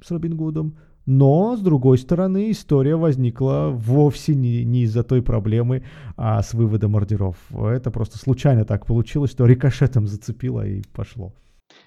с 0.00 0.10
Робин 0.10 0.36
Гудом, 0.36 0.76
но, 1.06 1.56
с 1.56 1.60
другой 1.60 1.98
стороны, 1.98 2.50
история 2.50 2.96
возникла 2.96 3.70
вовсе 3.72 4.34
не, 4.34 4.64
не 4.64 4.82
из-за 4.82 5.02
той 5.02 5.22
проблемы 5.22 5.84
а 6.16 6.42
с 6.42 6.54
выводом 6.54 6.96
ордеров. 6.96 7.36
Это 7.52 7.90
просто 7.90 8.18
случайно 8.18 8.64
так 8.64 8.86
получилось, 8.86 9.30
что 9.32 9.46
рикошетом 9.46 10.06
зацепило 10.06 10.66
и 10.66 10.82
пошло. 10.92 11.32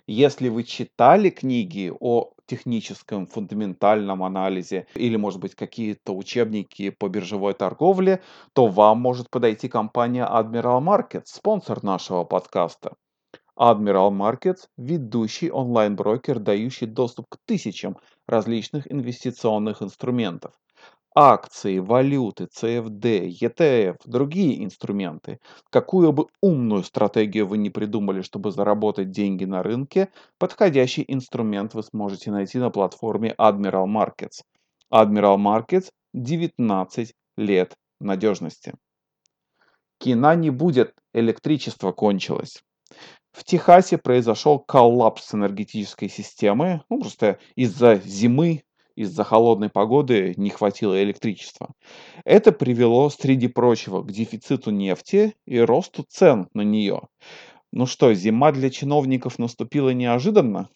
Если 0.08 0.50
вы 0.50 0.64
читали 0.64 1.30
книги 1.30 1.92
о 2.00 2.32
техническом 2.48 3.26
фундаментальном 3.26 4.24
анализе 4.24 4.88
или, 4.96 5.16
может 5.16 5.40
быть, 5.40 5.56
какие-то 5.56 6.16
учебники 6.16 6.90
по 6.90 7.08
биржевой 7.08 7.54
торговле, 7.54 8.22
то 8.54 8.68
вам 8.68 9.00
может 9.00 9.30
подойти 9.30 9.68
компания 9.68 10.28
Admiral 10.28 10.82
Markets, 10.82 11.26
спонсор 11.26 11.84
нашего 11.84 12.24
подкаста. 12.24 12.94
Admiral 13.58 14.12
Markets– 14.12 14.68
ведущий 14.78 15.50
онлайн-брокер, 15.50 16.40
дающий 16.40 16.88
доступ 16.88 17.28
к 17.30 17.38
тысячам 17.46 17.98
различных 18.28 18.92
инвестиционных 18.92 19.82
инструментов 19.82 20.54
акции, 21.16 21.80
валюты, 21.80 22.48
CFD, 22.54 23.30
ETF, 23.30 24.02
другие 24.06 24.64
инструменты. 24.64 25.40
Какую 25.70 26.12
бы 26.12 26.28
умную 26.42 26.84
стратегию 26.84 27.48
вы 27.48 27.58
не 27.58 27.70
придумали, 27.70 28.22
чтобы 28.22 28.52
заработать 28.52 29.12
деньги 29.12 29.46
на 29.46 29.64
рынке, 29.64 30.10
подходящий 30.38 31.06
инструмент 31.08 31.74
вы 31.74 31.84
сможете 31.84 32.32
найти 32.32 32.60
на 32.60 32.70
платформе 32.70 33.34
Admiral 33.40 33.86
Markets. 33.86 34.44
Admiral 34.94 35.38
Markets 35.38 35.90
19 36.14 37.14
лет 37.38 37.74
надежности. 38.02 38.74
Кино 39.98 40.34
не 40.34 40.50
будет, 40.50 40.94
электричество 41.14 41.94
кончилось. 41.94 42.62
В 43.36 43.44
Техасе 43.44 43.98
произошел 43.98 44.60
коллапс 44.60 45.34
энергетической 45.34 46.08
системы, 46.08 46.82
ну, 46.90 47.02
просто 47.02 47.38
из-за 47.56 47.96
зимы 47.96 48.64
из-за 48.96 49.26
холодной 49.26 49.70
погоды 49.70 50.34
не 50.38 50.50
хватило 50.50 51.04
электричества. 51.04 51.74
Это 52.24 52.54
привело, 52.54 53.10
среди 53.10 53.50
прочего, 53.50 54.02
к 54.02 54.12
дефициту 54.12 54.72
нефти 54.72 55.36
и 55.46 55.60
росту 55.60 56.06
цен 56.08 56.48
на 56.54 56.62
нее. 56.62 57.02
Ну 57.74 57.88
что, 57.88 58.14
зима 58.14 58.54
для 58.54 58.70
чиновников 58.70 59.38
наступила 59.38 59.90
неожиданно? 59.90 60.70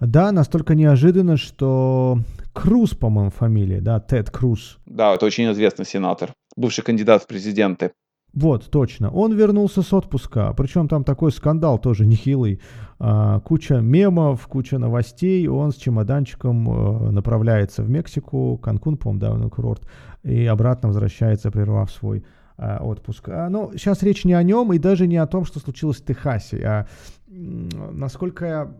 Да, 0.00 0.32
настолько 0.32 0.74
неожиданно, 0.74 1.36
что 1.36 2.20
Круз, 2.54 2.94
по-моему, 2.94 3.30
фамилия, 3.30 3.82
да, 3.82 4.00
Тед 4.00 4.30
Круз. 4.30 4.78
Да, 4.86 5.14
это 5.14 5.26
очень 5.26 5.50
известный 5.52 5.84
сенатор, 5.84 6.32
бывший 6.56 6.82
кандидат 6.82 7.24
в 7.24 7.26
президенты. 7.26 7.92
Вот, 8.38 8.70
точно. 8.70 9.10
Он 9.10 9.34
вернулся 9.34 9.82
с 9.82 9.92
отпуска, 9.92 10.52
причем 10.56 10.86
там 10.86 11.02
такой 11.02 11.32
скандал 11.32 11.76
тоже 11.80 12.06
нехилый. 12.06 12.60
А, 13.00 13.40
куча 13.40 13.80
мемов, 13.80 14.46
куча 14.46 14.78
новостей. 14.78 15.48
Он 15.48 15.72
с 15.72 15.74
чемоданчиком 15.74 16.70
а, 16.70 17.10
направляется 17.10 17.82
в 17.82 17.90
Мексику, 17.90 18.56
Канкун, 18.62 18.96
по-моему, 18.96 19.20
да, 19.20 19.34
на 19.34 19.48
курорт, 19.50 19.88
и 20.22 20.46
обратно 20.46 20.88
возвращается, 20.88 21.50
прервав 21.50 21.90
свой 21.90 22.24
а, 22.56 22.78
отпуск. 22.80 23.28
А, 23.28 23.48
но 23.48 23.72
сейчас 23.72 24.04
речь 24.04 24.24
не 24.24 24.34
о 24.34 24.42
нем 24.44 24.72
и 24.72 24.78
даже 24.78 25.08
не 25.08 25.16
о 25.16 25.26
том, 25.26 25.44
что 25.44 25.58
случилось 25.58 25.96
в 25.96 26.04
Техасе, 26.04 26.64
а 26.64 26.86
насколько 27.26 28.46
я 28.46 28.72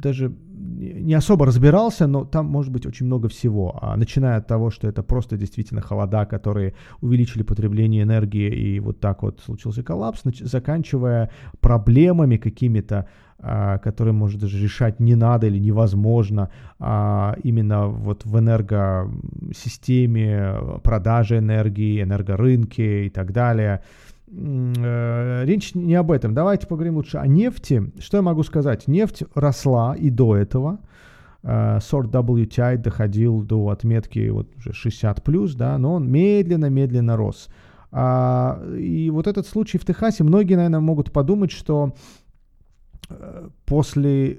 даже 0.00 0.32
не 0.66 1.14
особо 1.14 1.46
разбирался, 1.46 2.06
но 2.06 2.24
там 2.24 2.46
может 2.46 2.72
быть 2.72 2.86
очень 2.86 3.06
много 3.06 3.28
всего. 3.28 3.78
А, 3.80 3.96
начиная 3.96 4.38
от 4.38 4.46
того, 4.46 4.70
что 4.70 4.88
это 4.88 5.02
просто 5.02 5.36
действительно 5.36 5.80
холода, 5.80 6.26
которые 6.26 6.74
увеличили 7.00 7.42
потребление 7.42 8.02
энергии, 8.02 8.50
и 8.50 8.80
вот 8.80 9.00
так 9.00 9.22
вот 9.22 9.40
случился 9.40 9.82
коллапс, 9.82 10.22
заканчивая 10.40 11.30
проблемами 11.60 12.36
какими-то, 12.36 13.06
а, 13.38 13.78
которые, 13.78 14.12
может, 14.12 14.40
даже 14.40 14.62
решать 14.62 15.00
не 15.00 15.14
надо 15.14 15.46
или 15.46 15.58
невозможно, 15.58 16.50
а 16.78 17.36
именно 17.42 17.86
вот 17.86 18.24
в 18.24 18.38
энергосистеме, 18.38 20.80
продажи 20.82 21.38
энергии, 21.38 22.02
энергорынке 22.02 23.06
и 23.06 23.10
так 23.10 23.32
далее– 23.32 23.82
речь 24.28 25.74
не 25.74 25.94
об 25.94 26.10
этом. 26.10 26.34
Давайте 26.34 26.66
поговорим 26.66 26.96
лучше 26.96 27.18
о 27.18 27.26
нефти. 27.26 27.92
Что 28.00 28.18
я 28.18 28.22
могу 28.22 28.42
сказать? 28.42 28.88
Нефть 28.88 29.22
росла 29.34 29.94
и 29.94 30.10
до 30.10 30.36
этого. 30.36 30.80
Э, 31.48 31.78
сорт 31.80 32.10
WTI 32.10 32.78
доходил 32.78 33.40
до 33.42 33.68
отметки 33.68 34.28
вот 34.30 34.48
уже 34.56 34.72
60 34.72 35.22
плюс, 35.22 35.54
да, 35.54 35.78
но 35.78 35.94
он 35.94 36.10
медленно-медленно 36.10 37.16
рос. 37.16 37.48
А, 37.92 38.60
и 38.76 39.10
вот 39.10 39.28
этот 39.28 39.46
случай 39.46 39.78
в 39.78 39.84
Техасе, 39.84 40.24
многие, 40.24 40.56
наверное, 40.56 40.80
могут 40.80 41.12
подумать, 41.12 41.52
что 41.52 41.94
э, 43.08 43.48
после 43.64 44.38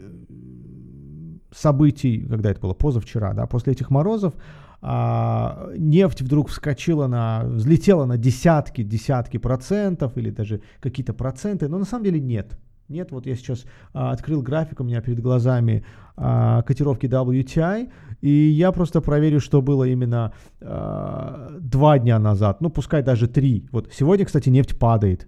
событий, 1.51 2.25
когда 2.29 2.51
это 2.51 2.59
было 2.59 2.73
позавчера, 2.73 3.33
да, 3.33 3.47
после 3.47 3.71
этих 3.71 3.89
морозов, 3.89 4.33
а, 4.81 5.69
нефть 5.77 6.21
вдруг 6.21 6.49
вскочила 6.49 7.07
на, 7.07 7.43
взлетела 7.45 8.05
на 8.05 8.17
десятки, 8.17 8.83
десятки 8.83 9.37
процентов 9.37 10.17
или 10.17 10.29
даже 10.29 10.61
какие-то 10.79 11.13
проценты, 11.13 11.67
но 11.67 11.77
на 11.77 11.85
самом 11.85 12.05
деле 12.05 12.19
нет. 12.19 12.57
Нет, 12.89 13.11
вот 13.11 13.25
я 13.25 13.35
сейчас 13.35 13.65
а, 13.93 14.11
открыл 14.11 14.41
график, 14.41 14.79
у 14.79 14.83
меня 14.83 15.01
перед 15.01 15.19
глазами 15.19 15.85
а, 16.15 16.61
котировки 16.61 17.05
WTI, 17.05 17.91
и 18.21 18.29
я 18.29 18.71
просто 18.71 19.01
проверю, 19.01 19.39
что 19.39 19.61
было 19.61 19.83
именно 19.83 20.31
а, 20.61 21.49
два 21.59 21.99
дня 21.99 22.19
назад, 22.19 22.61
ну 22.61 22.69
пускай 22.69 23.03
даже 23.03 23.27
три. 23.27 23.67
Вот 23.71 23.91
сегодня, 23.91 24.25
кстати, 24.25 24.49
нефть 24.49 24.79
падает, 24.79 25.27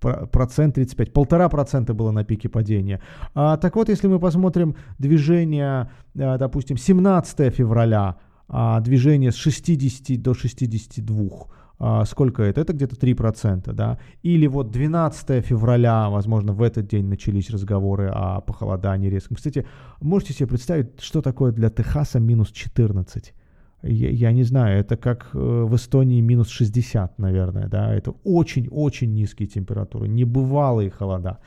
процент 0.00 0.74
35, 0.74 1.12
полтора 1.12 1.48
процента 1.48 1.94
было 1.94 2.10
на 2.10 2.24
пике 2.24 2.48
падения. 2.48 3.00
А, 3.34 3.56
так 3.56 3.76
вот, 3.76 3.88
если 3.88 4.08
мы 4.08 4.18
посмотрим 4.18 4.76
движение, 4.98 5.90
а, 6.18 6.38
допустим, 6.38 6.76
17 6.76 7.54
февраля, 7.54 8.16
а, 8.48 8.80
движение 8.80 9.30
с 9.30 9.36
60 9.36 10.20
до 10.20 10.34
62. 10.34 11.48
А, 11.80 12.04
сколько 12.04 12.42
это? 12.42 12.60
Это 12.60 12.72
где-то 12.72 12.96
3%, 12.96 13.72
да? 13.72 13.98
Или 14.22 14.46
вот 14.46 14.70
12 14.70 15.44
февраля, 15.44 16.08
возможно, 16.08 16.52
в 16.52 16.62
этот 16.62 16.88
день 16.88 17.06
начались 17.06 17.50
разговоры 17.50 18.08
о 18.12 18.40
похолодании 18.40 19.08
резком. 19.08 19.36
Кстати, 19.36 19.64
можете 20.00 20.32
себе 20.32 20.48
представить, 20.48 21.00
что 21.00 21.22
такое 21.22 21.52
для 21.52 21.70
Техаса 21.70 22.18
минус 22.18 22.50
14? 22.50 23.32
Я, 23.82 24.10
я 24.10 24.32
не 24.32 24.42
знаю, 24.42 24.80
это 24.80 24.96
как 24.96 25.30
э, 25.34 25.38
в 25.38 25.74
Эстонии 25.76 26.20
минус 26.20 26.48
60, 26.48 27.18
наверное, 27.18 27.68
да, 27.68 27.94
это 27.94 28.12
очень-очень 28.24 29.12
низкие 29.14 29.46
температуры, 29.46 30.08
небывалые 30.08 30.90
холода. 30.90 31.38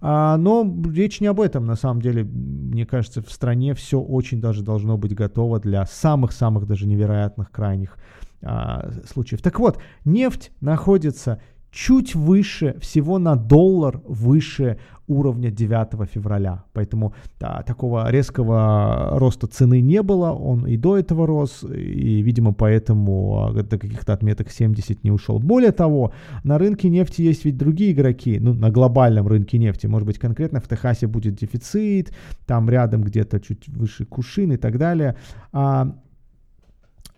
А, 0.00 0.36
но 0.36 0.64
речь 0.92 1.20
не 1.20 1.26
об 1.26 1.40
этом, 1.40 1.66
на 1.66 1.74
самом 1.74 2.00
деле, 2.00 2.22
мне 2.22 2.86
кажется, 2.86 3.22
в 3.22 3.30
стране 3.32 3.74
все 3.74 4.00
очень 4.00 4.40
даже 4.40 4.62
должно 4.62 4.96
быть 4.96 5.14
готово 5.14 5.58
для 5.58 5.84
самых-самых 5.84 6.66
даже 6.66 6.86
невероятных 6.86 7.50
крайних 7.50 7.96
а, 8.42 8.90
случаев. 9.12 9.42
Так 9.42 9.58
вот, 9.58 9.78
нефть 10.04 10.52
находится 10.60 11.40
чуть 11.70 12.14
выше, 12.14 12.76
всего 12.80 13.18
на 13.18 13.36
доллар 13.36 14.00
выше 14.04 14.78
уровня 15.10 15.50
9 15.50 16.08
февраля. 16.08 16.62
Поэтому 16.72 17.12
да, 17.40 17.62
такого 17.62 18.10
резкого 18.10 19.18
роста 19.18 19.46
цены 19.46 19.80
не 19.80 20.02
было, 20.02 20.30
он 20.30 20.66
и 20.66 20.76
до 20.76 20.96
этого 20.96 21.26
рос, 21.26 21.64
и, 21.64 22.22
видимо, 22.22 22.52
поэтому 22.52 23.48
а, 23.48 23.62
до 23.62 23.78
каких-то 23.78 24.12
отметок 24.12 24.50
70 24.50 25.04
не 25.04 25.10
ушел. 25.10 25.38
Более 25.38 25.72
того, 25.72 26.12
на 26.44 26.58
рынке 26.58 26.88
нефти 26.88 27.22
есть 27.22 27.44
ведь 27.44 27.56
другие 27.56 27.92
игроки, 27.92 28.38
ну, 28.40 28.54
на 28.54 28.70
глобальном 28.70 29.26
рынке 29.26 29.58
нефти, 29.58 29.88
может 29.88 30.06
быть, 30.06 30.18
конкретно 30.18 30.60
в 30.60 30.68
Техасе 30.68 31.06
будет 31.06 31.34
дефицит, 31.34 32.12
там 32.46 32.70
рядом 32.70 33.02
где-то 33.02 33.40
чуть 33.40 33.68
выше 33.68 34.04
Кушин 34.04 34.52
и 34.52 34.56
так 34.56 34.78
далее. 34.78 35.16
А 35.52 35.92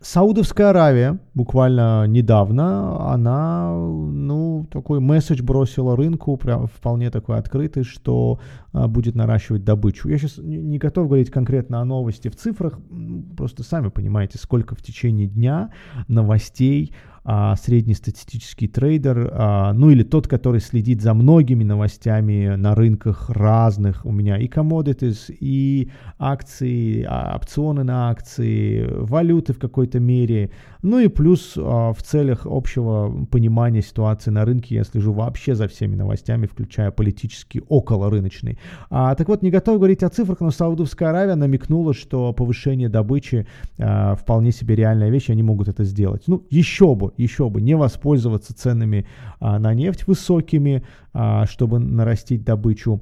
Саудовская 0.02 0.71
Аравия 0.71 1.21
буквально 1.32 2.06
недавно, 2.09 3.12
она, 3.12 3.73
ну, 3.73 4.66
такой 4.71 4.99
месседж 4.99 5.42
бросила 5.42 5.97
рынку, 5.97 6.37
прям 6.37 6.66
вполне 6.66 7.09
такой 7.11 7.38
открытый, 7.38 7.85
что 7.85 8.40
а, 8.73 8.88
будет 8.88 9.14
наращивать 9.14 9.64
добычу. 9.64 10.09
Я 10.09 10.18
сейчас 10.18 10.38
не, 10.38 10.78
готов 10.78 11.06
говорить 11.06 11.30
конкретно 11.30 11.80
о 11.80 11.85
новости 11.85 12.28
в 12.28 12.37
цифрах, 12.37 12.80
просто 13.37 13.62
сами 13.62 13.88
понимаете, 13.88 14.38
сколько 14.38 14.75
в 14.75 14.82
течение 14.82 15.28
дня 15.28 15.71
новостей 16.09 16.92
а, 17.25 17.57
среднестатистический 17.57 18.67
трейдер, 18.67 19.31
а, 19.33 19.73
ну 19.73 19.91
или 19.91 20.02
тот, 20.02 20.26
который 20.26 20.61
следит 20.61 21.02
за 21.02 21.14
многими 21.14 21.64
новостями 21.64 22.57
на 22.57 22.75
рынках 22.75 23.31
разных. 23.31 24.05
У 24.05 24.12
меня 24.12 24.38
и 24.38 24.49
commodities, 24.49 25.26
и 25.29 25.91
акции, 26.19 27.07
а, 27.09 27.37
опционы 27.37 27.85
на 27.85 28.11
акции, 28.11 28.87
валюты 28.91 29.52
в 29.52 29.59
какой-то 29.59 30.00
мере. 30.00 30.50
Ну 30.83 30.99
и 30.99 31.07
плюс 31.07 31.55
а, 31.57 31.93
в 31.93 32.02
целях 32.02 32.45
общего 32.45 33.26
понимания 33.26 33.83
ситуации 33.83 34.31
на 34.31 34.45
рынке 34.45 34.75
я 34.75 34.85
слежу 34.85 35.12
вообще 35.12 35.55
за 35.55 35.69
всеми 35.69 35.95
новостями, 35.95 36.47
включая 36.47 36.91
политические 36.91 37.62
околорыночные. 37.69 38.59
А, 38.91 39.14
так 39.14 39.29
вот, 39.29 39.43
не 39.43 39.50
готов 39.50 39.76
говорить 39.76 40.02
о 40.02 40.09
цифрах, 40.09 40.41
но 40.41 40.50
Саудовская 40.50 41.11
Аравия 41.11 41.37
намекнула, 41.37 41.95
что 41.95 42.33
повышение 42.33 42.88
добычи 42.88 43.47
а, 43.79 44.17
вполне 44.17 44.50
себе 44.50 44.75
реальная 44.75 45.11
вещь, 45.11 45.31
они 45.31 45.43
могут 45.43 45.69
это 45.69 45.85
сделать. 45.85 46.25
Ну, 46.26 46.45
еще 46.50 46.95
бы, 46.97 47.12
еще 47.19 47.49
бы 47.49 47.61
не 47.61 47.76
воспользоваться 47.76 48.54
ценами 48.54 49.07
а, 49.40 49.59
на 49.59 49.75
нефть 49.75 50.07
высокими, 50.07 50.85
а, 51.12 51.47
чтобы 51.47 51.78
нарастить 51.78 52.45
добычу. 52.45 53.00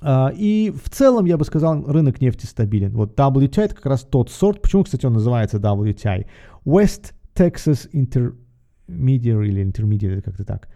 Uh, 0.00 0.34
и 0.36 0.72
в 0.72 0.90
целом, 0.90 1.26
я 1.26 1.36
бы 1.36 1.44
сказал, 1.44 1.84
рынок 1.84 2.20
нефти 2.20 2.44
стабилен. 2.44 2.90
Вот 2.92 3.16
WTI 3.16 3.62
это 3.62 3.74
как 3.76 3.86
раз 3.86 4.02
тот 4.02 4.30
сорт. 4.30 4.60
Почему, 4.60 4.82
кстати, 4.82 5.06
он 5.06 5.12
называется 5.12 5.58
WTI? 5.58 6.26
West 6.64 7.12
Texas 7.36 7.88
Intermediate 7.92 9.46
или 9.46 9.64
Intermediate, 9.64 10.22
как-то 10.22 10.44
так. 10.44 10.68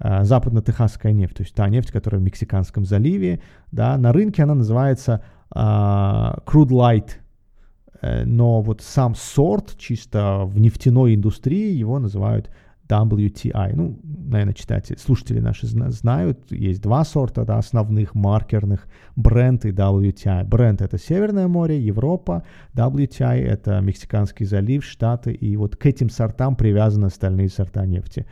Uh, 0.00 0.24
западно-техасская 0.24 1.12
нефть, 1.12 1.36
то 1.36 1.42
есть 1.44 1.54
та 1.54 1.68
нефть, 1.68 1.92
которая 1.92 2.20
в 2.20 2.24
Мексиканском 2.24 2.84
заливе, 2.84 3.40
да, 3.70 3.96
на 3.98 4.12
рынке 4.12 4.42
она 4.42 4.56
называется 4.56 5.22
uh, 5.54 6.42
Crude 6.44 6.70
Light 6.70 7.21
Э, 7.21 7.21
но 8.02 8.60
вот 8.60 8.80
сам 8.82 9.14
сорт 9.14 9.76
чисто 9.78 10.42
в 10.44 10.58
нефтяной 10.58 11.14
индустрии 11.14 11.72
его 11.72 11.98
называют 11.98 12.50
WTI. 12.88 13.72
Ну, 13.74 13.98
наверное, 14.04 14.54
читатели, 14.54 14.96
слушатели 14.96 15.40
наши 15.40 15.66
знают, 15.66 16.50
есть 16.50 16.82
два 16.82 17.04
сорта 17.04 17.44
да, 17.44 17.58
основных 17.58 18.14
маркерных, 18.14 18.86
бренд 19.16 19.64
и 19.64 19.70
WTI. 19.70 20.44
Бренд— 20.44 20.82
это 20.82 20.98
Северное 20.98 21.48
море, 21.48 21.80
Европа, 21.80 22.44
WTI— 22.74 23.40
это 23.44 23.80
Мексиканский 23.80 24.46
залив, 24.46 24.84
Штаты, 24.84 25.32
и 25.32 25.56
вот 25.56 25.76
к 25.76 25.86
этим 25.86 26.10
сортам 26.10 26.56
привязаны 26.56 27.06
остальные 27.06 27.48
сорта 27.48 27.86
нефти. 27.86 28.26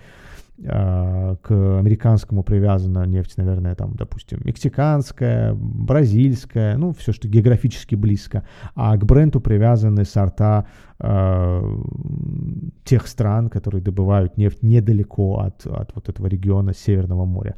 А, 0.67 1.37
к 1.37 1.51
американскому 1.51 2.43
привязана 2.43 3.07
нефть, 3.07 3.39
наверное, 3.39 3.75
там, 3.75 3.95
допустим, 3.95 4.41
мексиканская, 4.45 5.55
бразильская, 5.55 6.77
ну, 6.77 6.93
все, 6.93 7.13
что 7.13 7.29
географически 7.29 7.95
близко, 7.95 8.45
а 8.75 8.97
к 8.97 9.05
бренду 9.05 9.41
привязаны 9.41 10.05
сорта 10.05 10.67
тех 12.85 13.07
стран, 13.07 13.49
которые 13.49 13.83
добывают 13.83 14.37
нефть 14.37 14.63
недалеко 14.63 15.39
от, 15.39 15.67
от 15.67 15.95
вот 15.95 16.09
этого 16.09 16.27
региона 16.27 16.75
Северного 16.75 17.25
моря. 17.25 17.55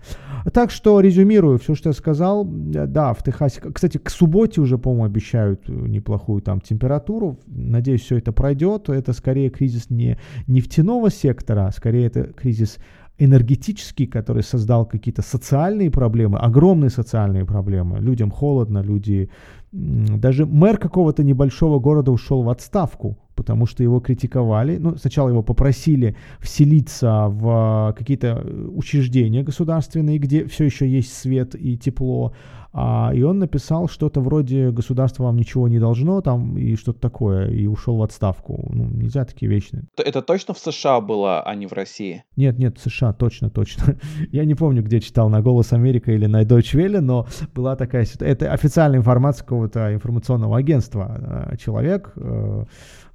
Так 0.52 0.71
что, 0.71 1.00
резюмирую 1.00 1.58
все, 1.58 1.75
что 1.75 1.88
я 1.88 1.93
сказал, 1.93 2.45
да, 2.47 3.12
в 3.12 3.23
Техасе, 3.23 3.60
кстати, 3.60 3.99
к 3.99 4.10
субботе 4.10 4.60
уже, 4.60 4.78
по-моему, 4.78 5.06
обещают 5.06 5.69
неплохую 5.69 6.43
там 6.43 6.60
температуру, 6.60 7.38
надеюсь, 7.47 8.02
все 8.02 8.19
это 8.19 8.32
пройдет, 8.32 8.88
это 8.88 9.12
скорее 9.12 9.50
кризис 9.50 9.90
не 9.90 10.19
нефтяного 10.47 11.10
сектора, 11.10 11.67
а 11.67 11.73
скорее 11.73 12.06
это 12.06 12.25
кризис 12.25 12.78
энергетический, 13.19 14.06
который 14.06 14.43
создал 14.43 14.86
какие-то 14.86 15.23
социальные 15.23 15.90
проблемы, 15.90 16.38
огромные 16.38 16.90
социальные 16.90 17.45
проблемы. 17.45 17.99
Людям 17.99 18.30
холодно, 18.30 18.82
люди... 18.82 19.30
Даже 19.73 20.45
мэр 20.45 20.76
какого-то 20.76 21.25
небольшого 21.25 21.78
города 21.78 22.10
ушел 22.12 22.43
в 22.43 22.50
отставку, 22.50 23.17
потому 23.34 23.66
что 23.66 23.82
его 23.82 24.00
критиковали. 24.00 24.78
Ну, 24.78 24.97
сначала 24.97 25.28
его 25.28 25.42
попросили 25.42 26.16
вселиться 26.40 27.28
в 27.28 27.95
какие-то 27.97 28.45
учреждения 28.75 29.42
государственные, 29.42 30.18
где 30.18 30.47
все 30.47 30.64
еще 30.64 30.88
есть 30.88 31.12
свет 31.12 31.54
и 31.54 31.76
тепло, 31.76 32.32
а, 32.75 33.12
и 33.14 33.23
он 33.23 33.38
написал 33.38 33.86
что-то 33.88 34.21
вроде 34.21 34.71
«государство 34.71 35.25
вам 35.25 35.36
ничего 35.36 35.68
не 35.68 35.78
должно» 35.78 36.21
там 36.23 36.56
и 36.56 36.75
что-то 36.76 37.00
такое, 37.00 37.50
и 37.50 37.66
ушел 37.66 37.99
в 37.99 38.02
отставку. 38.02 38.66
Ну, 38.73 38.88
нельзя 38.88 39.25
такие 39.25 39.50
вечные. 39.50 39.84
Это 39.97 40.23
точно 40.23 40.54
в 40.54 40.58
США 40.58 41.00
было, 41.00 41.42
а 41.42 41.54
не 41.54 41.66
в 41.66 41.73
России? 41.73 42.25
Нет, 42.36 42.58
нет, 42.58 42.78
в 42.78 42.82
США, 42.82 43.12
точно, 43.12 43.50
точно. 43.50 43.99
Я 44.32 44.45
не 44.47 44.54
помню, 44.54 44.82
где 44.82 45.00
читал, 45.00 45.28
на 45.28 45.42
«Голос 45.42 45.73
Америка» 45.73 46.12
или 46.12 46.26
на 46.26 46.42
Deutsche 46.42 46.78
Welle, 46.78 47.00
но 47.00 47.26
была 47.54 47.76
такая 47.76 48.06
ситуация. 48.06 48.32
Это 48.32 48.52
официальная 48.52 49.00
информация 49.00 49.45
какого-то 49.45 49.92
информационного 49.92 50.56
агентства. 50.56 51.50
А, 51.52 51.56
человек 51.58 52.12
э, 52.16 52.64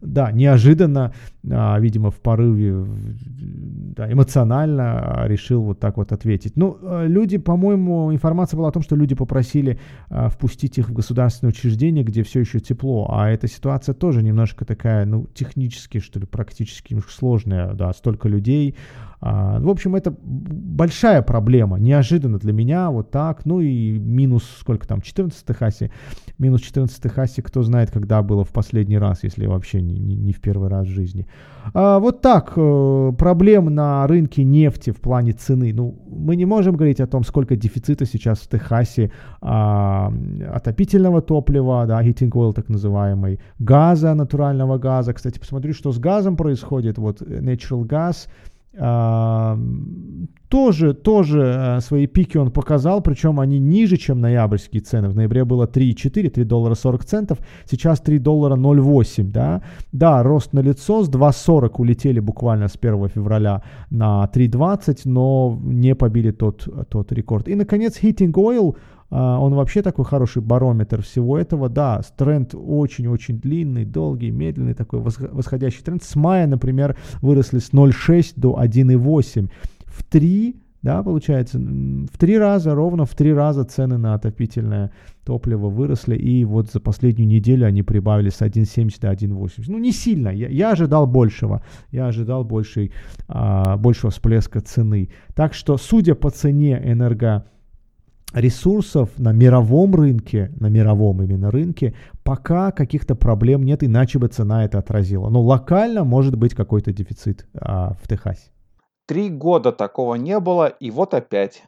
да, 0.02 0.32
неожиданно, 0.32 1.14
а, 1.50 1.80
видимо, 1.80 2.12
в 2.12 2.20
порыве 2.20 2.86
да, 3.96 4.12
эмоционально 4.12 5.24
а, 5.24 5.28
решил 5.28 5.64
вот 5.64 5.80
так 5.80 5.98
вот 5.98 6.12
ответить. 6.12 6.56
Ну, 6.56 6.78
э, 6.82 7.08
люди, 7.08 7.38
по-моему, 7.38 8.14
информация 8.14 8.58
была 8.58 8.70
о 8.70 8.72
том, 8.72 8.84
что 8.84 8.96
люди 8.96 9.16
попросили 9.16 9.80
а, 10.10 10.30
впустить 10.30 10.78
их 10.78 10.90
в 10.90 10.94
государственное 10.94 11.52
учреждение, 11.52 12.04
где 12.04 12.22
все 12.22 12.42
еще 12.42 12.60
тепло, 12.60 13.08
а 13.12 13.30
эта 13.30 13.48
ситуация 13.48 13.96
тоже 13.96 14.22
немножко 14.22 14.66
такая, 14.66 15.06
ну, 15.06 15.28
технически, 15.34 16.00
что 16.00 16.20
ли, 16.20 16.28
практически 16.28 17.00
сложная, 17.10 17.74
да, 17.74 17.92
столько 17.94 18.30
людей, 18.30 18.76
а, 19.17 19.17
в 19.20 19.70
общем, 19.70 19.96
это 19.96 20.16
большая 20.22 21.24
проблема, 21.24 21.80
неожиданно 21.80 22.38
для 22.38 22.54
меня, 22.54 22.92
вот 22.92 23.10
так. 23.10 23.46
Ну 23.46 23.62
и 23.62 23.98
минус, 23.98 24.44
сколько 24.60 24.88
там, 24.88 25.02
14 25.02 25.44
Техасе. 25.46 25.92
Минус 26.38 26.62
14 26.62 27.02
Техасе, 27.02 27.42
кто 27.42 27.64
знает, 27.64 27.90
когда 27.90 28.22
было 28.22 28.44
в 28.44 28.50
последний 28.50 29.00
раз, 29.00 29.24
если 29.24 29.48
вообще 29.48 29.82
не, 29.82 29.98
не, 29.98 30.16
не 30.16 30.34
в 30.34 30.40
первый 30.40 30.70
раз 30.70 30.88
в 30.88 30.92
жизни. 30.92 31.26
А, 31.74 31.98
вот 32.00 32.22
так, 32.22 32.54
э, 32.56 33.12
проблем 33.18 33.74
на 33.74 34.06
рынке 34.06 34.44
нефти 34.44 34.92
в 34.92 34.98
плане 34.98 35.32
цены. 35.32 35.74
Ну, 35.74 35.96
мы 36.08 36.36
не 36.36 36.46
можем 36.46 36.76
говорить 36.76 37.02
о 37.02 37.08
том, 37.08 37.24
сколько 37.24 37.56
дефицита 37.56 38.06
сейчас 38.06 38.40
в 38.40 38.48
Техасе 38.48 39.12
а, 39.42 40.14
отопительного 40.54 41.22
топлива, 41.22 41.86
да, 41.88 42.04
heating 42.04 42.30
oil 42.30 42.54
так 42.54 42.70
называемый, 42.70 43.40
газа, 43.58 44.14
натурального 44.14 44.78
газа. 44.78 45.14
Кстати, 45.14 45.40
посмотрю, 45.40 45.74
что 45.74 45.92
с 45.92 45.98
газом 45.98 46.38
происходит. 46.38 47.00
Вот 47.00 47.22
э, 47.24 47.42
natural 47.42 47.84
gas– 47.88 48.28
тоже, 50.50 50.94
тоже 50.94 51.78
э, 51.78 51.82
свои 51.82 52.08
пики 52.08 52.38
он 52.38 52.52
показал, 52.52 53.02
причем 53.02 53.40
они 53.40 53.60
ниже, 53.60 53.98
чем 53.98 54.22
ноябрьские 54.22 54.82
цены. 54.82 55.10
В 55.10 55.16
ноябре 55.16 55.44
было 55.44 55.66
3,4, 55.66 56.30
3 56.30 56.44
доллара 56.46 56.76
40 56.76 57.06
центов, 57.06 57.40
сейчас 57.66 58.00
3 58.00 58.20
доллара 58.20 58.56
0,8, 58.56 59.24
да. 59.32 59.62
Да, 59.92 60.24
рост 60.24 60.54
на 60.54 60.62
лицо, 60.62 61.04
с 61.04 61.10
2,40 61.10 61.72
улетели 61.78 62.20
буквально 62.20 62.68
с 62.68 62.78
1 62.82 63.10
февраля 63.10 63.62
на 63.90 64.30
3,20, 64.34 65.02
но 65.06 65.60
не 65.64 65.96
побили 65.96 66.32
тот, 66.32 66.68
тот 66.90 67.12
рекорд. 67.12 67.50
И, 67.50 67.56
наконец, 67.56 68.00
Heating 68.02 68.34
Oil 68.34 68.76
он 69.10 69.54
вообще 69.54 69.82
такой 69.82 70.06
хороший 70.06 70.42
барометр 70.42 71.02
всего 71.02 71.38
этого. 71.38 71.70
Да, 71.70 72.02
тренд 72.18 72.54
очень-очень 72.54 73.40
длинный, 73.40 73.86
долгий, 73.86 74.32
медленный, 74.32 74.74
такой 74.74 75.00
восходящий 75.00 75.84
тренд. 75.84 76.04
С 76.04 76.16
мая, 76.16 76.48
например, 76.48 76.98
выросли 77.22 77.60
с 77.60 77.72
0,6 77.72 78.34
до 78.36 78.60
1,8. 78.62 79.50
В 79.86 80.04
3 80.04 80.56
да, 80.84 81.02
получается, 81.04 81.58
в 81.60 82.18
три 82.18 82.38
раза, 82.38 82.76
ровно 82.76 83.06
в 83.06 83.16
три 83.16 83.34
раза 83.34 83.64
цены 83.64 83.98
на 83.98 84.14
отопительное 84.14 84.92
топливо 85.26 85.68
выросли, 85.70 86.16
и 86.16 86.46
вот 86.46 86.72
за 86.72 86.80
последнюю 86.80 87.28
неделю 87.28 87.66
они 87.66 87.84
прибавили 87.84 88.30
с 88.30 88.42
1,70 88.42 89.02
до 89.02 89.12
1,80. 89.12 89.66
Ну, 89.68 89.80
не 89.80 89.92
сильно, 89.92 90.30
я, 90.30 90.48
я 90.48 90.72
ожидал 90.72 91.08
большего, 91.08 91.64
я 91.92 92.08
ожидал 92.08 92.46
большей, 92.46 92.94
а, 93.28 93.76
большего 93.76 94.12
всплеска 94.12 94.62
цены. 94.62 95.10
Так 95.36 95.54
что, 95.56 95.78
судя 95.78 96.16
по 96.16 96.30
цене 96.30 96.82
энерго 96.82 97.46
ресурсов 98.34 99.10
на 99.18 99.32
мировом 99.32 99.96
рынке, 99.96 100.52
на 100.60 100.68
мировом 100.68 101.24
именно 101.24 101.52
рынке, 101.52 101.96
пока 102.24 102.72
каких-то 102.72 103.16
проблем 103.16 103.64
нет, 103.64 103.84
иначе 103.84 104.20
бы 104.20 104.28
цена 104.28 104.66
это 104.66 104.80
отразила. 104.80 105.30
Но 105.30 105.42
локально 105.42 106.04
может 106.04 106.36
быть 106.36 106.54
какой-то 106.54 106.92
дефицит 106.92 107.48
а, 107.56 107.94
в 108.02 108.08
Техасе. 108.08 108.52
Три 109.06 109.30
года 109.30 109.72
такого 109.72 110.16
не 110.16 110.40
было, 110.40 110.68
и 110.68 110.92
вот 110.92 111.14
опять. 111.14 111.64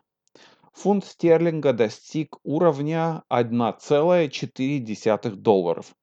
Фунт 0.74 1.06
стерлинга 1.06 1.74
достиг 1.74 2.38
уровня 2.44 3.24
1,4 3.32 5.36
долларов. 5.36 5.96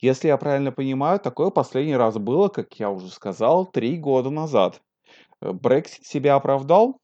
Если 0.00 0.28
я 0.28 0.36
правильно 0.36 0.72
понимаю, 0.72 1.20
такое 1.20 1.50
последний 1.50 1.96
раз 1.96 2.18
было, 2.18 2.48
как 2.48 2.74
я 2.74 2.90
уже 2.90 3.08
сказал, 3.08 3.66
три 3.66 3.96
года 3.96 4.30
назад. 4.30 4.82
Брексит 5.40 6.06
себя 6.06 6.34
оправдал? 6.34 6.98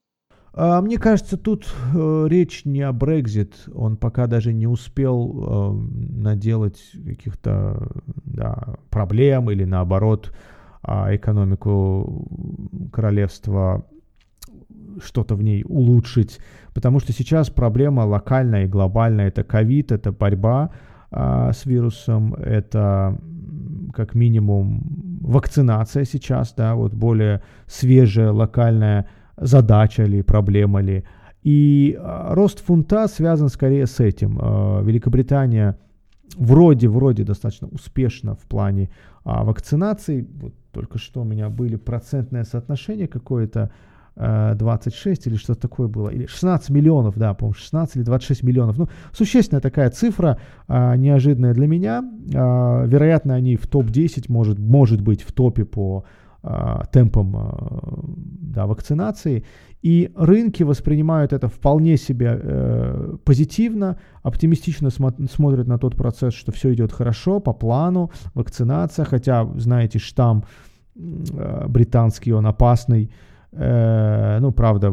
А, 0.52 0.80
мне 0.80 0.98
кажется, 0.98 1.36
тут 1.36 1.72
э, 1.94 2.26
речь 2.28 2.64
не 2.64 2.82
о 2.82 2.92
Брекзит. 2.92 3.54
Он 3.74 3.96
пока 3.96 4.26
даже 4.26 4.52
не 4.52 4.66
успел 4.66 5.34
э, 5.36 5.72
наделать 6.20 6.80
каких-то 7.04 7.88
да, 8.24 8.74
проблем 8.90 9.50
или 9.50 9.64
наоборот 9.64 10.34
э, 10.82 11.16
экономику 11.16 12.26
королевства 12.92 13.84
что-то 15.02 15.36
в 15.36 15.42
ней 15.42 15.64
улучшить. 15.66 16.38
Потому 16.74 17.00
что 17.00 17.12
сейчас 17.12 17.50
проблема 17.50 18.02
локальная 18.02 18.64
и 18.64 18.68
глобальная. 18.68 19.28
Это 19.28 19.44
ковид, 19.44 19.92
это 19.92 20.12
борьба 20.12 20.70
э, 21.10 21.50
с 21.54 21.66
вирусом, 21.66 22.34
это 22.34 23.18
как 23.94 24.14
минимум 24.14 25.18
вакцинация 25.20 26.04
сейчас, 26.04 26.54
да, 26.54 26.74
вот 26.74 26.94
более 26.94 27.42
свежая 27.66 28.32
локальная 28.32 29.08
задача 29.40 30.04
ли, 30.04 30.22
проблема 30.22 30.80
ли. 30.80 31.04
И 31.42 31.96
а, 31.98 32.34
рост 32.34 32.64
фунта 32.64 33.08
связан 33.08 33.48
скорее 33.48 33.86
с 33.86 34.00
этим. 34.00 34.38
А, 34.40 34.82
Великобритания 34.82 35.78
вроде-вроде 36.36 37.24
достаточно 37.24 37.68
успешна 37.68 38.34
в 38.34 38.46
плане 38.46 38.90
а, 39.24 39.44
вакцинации. 39.44 40.26
Вот 40.40 40.54
только 40.72 40.98
что 40.98 41.22
у 41.22 41.24
меня 41.24 41.48
были 41.48 41.76
процентное 41.76 42.44
соотношение 42.44 43.08
какое-то, 43.08 43.70
26 44.20 45.28
или 45.28 45.36
что-то 45.36 45.60
такое 45.60 45.86
было, 45.86 46.08
или 46.08 46.26
16 46.26 46.70
миллионов, 46.70 47.16
да, 47.16 47.34
по-моему, 47.34 47.54
16 47.54 47.96
или 47.96 48.02
26 48.02 48.42
миллионов. 48.42 48.76
Ну, 48.76 48.88
существенная 49.12 49.60
такая 49.60 49.90
цифра, 49.90 50.40
неожиданная 50.68 51.54
для 51.54 51.68
меня. 51.68 52.02
вероятно, 52.26 53.36
они 53.36 53.54
в 53.54 53.68
топ-10, 53.68 54.24
может, 54.26 54.58
может 54.58 55.02
быть, 55.02 55.22
в 55.22 55.32
топе 55.32 55.64
по 55.64 56.02
а, 56.02 56.04
темпом 56.92 57.36
а, 57.36 58.04
да, 58.54 58.66
вакцинации. 58.66 59.44
И 59.82 60.10
рынки 60.16 60.64
воспринимают 60.64 61.32
это 61.32 61.48
вполне 61.48 61.96
себе 61.96 62.40
э, 62.42 63.16
позитивно, 63.24 63.96
оптимистично 64.22 64.88
смо- 64.88 65.28
смотрят 65.30 65.68
на 65.68 65.78
тот 65.78 65.96
процесс, 65.96 66.34
что 66.34 66.50
все 66.50 66.72
идет 66.72 66.92
хорошо, 66.92 67.40
по 67.40 67.52
плану, 67.52 68.10
вакцинация, 68.34 69.04
хотя, 69.04 69.44
знаете, 69.56 70.00
штамм 70.00 70.44
э, 70.96 71.66
британский, 71.68 72.32
он 72.32 72.46
опасный, 72.46 73.12
э, 73.52 74.38
ну, 74.40 74.50
правда, 74.50 74.92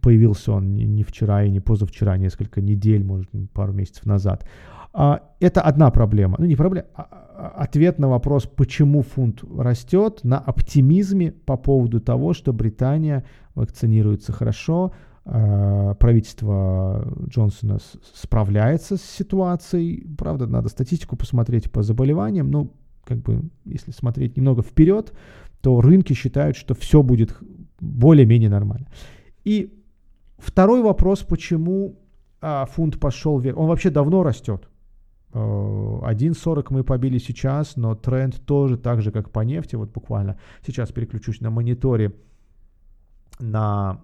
появился 0.00 0.52
он 0.52 0.74
не, 0.74 0.86
не 0.86 1.02
вчера 1.02 1.42
и 1.42 1.50
не 1.50 1.60
позавчера, 1.60 2.16
несколько 2.16 2.60
недель, 2.60 3.02
может, 3.02 3.30
пару 3.52 3.72
месяцев 3.72 4.06
назад. 4.06 4.46
А, 4.92 5.20
это 5.38 5.60
одна 5.60 5.90
проблема. 5.90 6.36
Ну, 6.38 6.46
не 6.46 6.56
проблема, 6.56 6.88
а, 6.94 7.02
а 7.02 7.62
ответ 7.62 7.98
на 7.98 8.08
вопрос, 8.08 8.46
почему 8.46 9.02
фунт 9.02 9.42
растет, 9.56 10.20
на 10.24 10.38
оптимизме 10.38 11.32
по 11.32 11.56
поводу 11.56 12.00
того, 12.00 12.34
что 12.34 12.52
Британия 12.52 13.24
вакцинируется 13.54 14.32
хорошо, 14.32 14.92
а, 15.24 15.94
правительство 15.94 17.06
Джонсона 17.28 17.78
справляется 18.14 18.96
с 18.96 19.02
ситуацией. 19.02 20.06
Правда, 20.18 20.46
надо 20.46 20.68
статистику 20.68 21.16
посмотреть 21.16 21.70
по 21.70 21.82
заболеваниям. 21.82 22.50
Ну, 22.50 22.72
как 23.04 23.18
бы, 23.18 23.42
если 23.64 23.92
смотреть 23.92 24.36
немного 24.36 24.62
вперед, 24.62 25.12
то 25.60 25.80
рынки 25.80 26.14
считают, 26.14 26.56
что 26.56 26.74
все 26.74 27.02
будет 27.02 27.36
более-менее 27.80 28.50
нормально. 28.50 28.88
И 29.44 29.78
второй 30.38 30.82
вопрос, 30.82 31.20
почему 31.20 31.98
а, 32.40 32.66
фунт 32.66 32.98
пошел 32.98 33.38
вверх. 33.38 33.58
Он 33.58 33.68
вообще 33.68 33.90
давно 33.90 34.22
растет. 34.22 34.69
1.40 35.32 36.66
мы 36.70 36.84
побили 36.84 37.18
сейчас, 37.18 37.76
но 37.76 37.94
тренд 37.94 38.40
тоже 38.46 38.76
так 38.76 39.02
же, 39.02 39.12
как 39.12 39.30
по 39.30 39.40
нефти. 39.40 39.76
Вот 39.76 39.92
буквально 39.92 40.38
сейчас 40.66 40.90
переключусь 40.92 41.40
на 41.40 41.50
мониторе 41.50 42.12
на 43.38 44.00